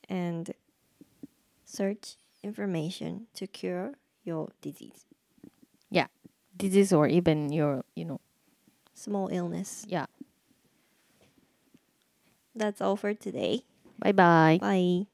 [0.09, 0.53] and
[1.65, 3.93] search information to cure
[4.25, 5.05] your disease,
[6.57, 8.19] disease or even your you know
[8.93, 9.85] small illness.
[9.87, 10.07] yeah
[12.57, 13.63] That's all for today.
[13.99, 15.07] バイバイ Bye.